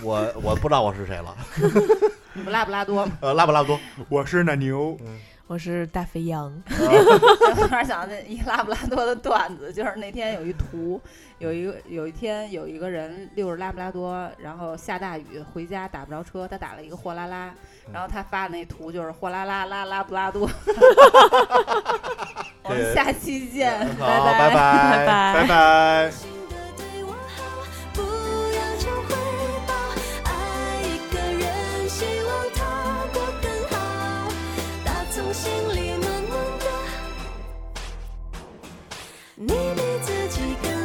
[0.04, 1.36] 我我不知道我是谁了，
[2.34, 3.12] 你不拉布拉多吗？
[3.22, 3.80] 呃，拉布拉多，
[4.10, 4.98] 我是奶牛，
[5.48, 11.02] 我是大肥羊， 我突然想到那一拉布拉多的段子，就是那天有一图，
[11.40, 17.54] 有一个有一天有一个人遛着拉布拉多，然后下大雨回家打不着车，他打了一个货拉拉，
[17.92, 20.50] 然后他发的那图就是货拉拉拉拉布拉多。
[22.64, 24.54] 我们下期见，好，拜拜。
[24.54, 25.34] 拜拜。
[25.34, 26.12] 拜拜。
[39.40, 40.77] 你比自己更